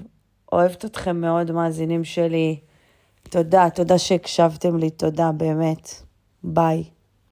אוהבת 0.52 0.84
אתכם 0.84 1.20
מאוד, 1.20 1.52
מאזינים 1.52 2.04
שלי. 2.04 2.60
תודה, 3.30 3.70
תודה 3.70 3.98
שהקשבתם 3.98 4.78
לי, 4.78 4.90
תודה, 4.90 5.32
באמת. 5.32 5.90
ביי. 6.44 6.84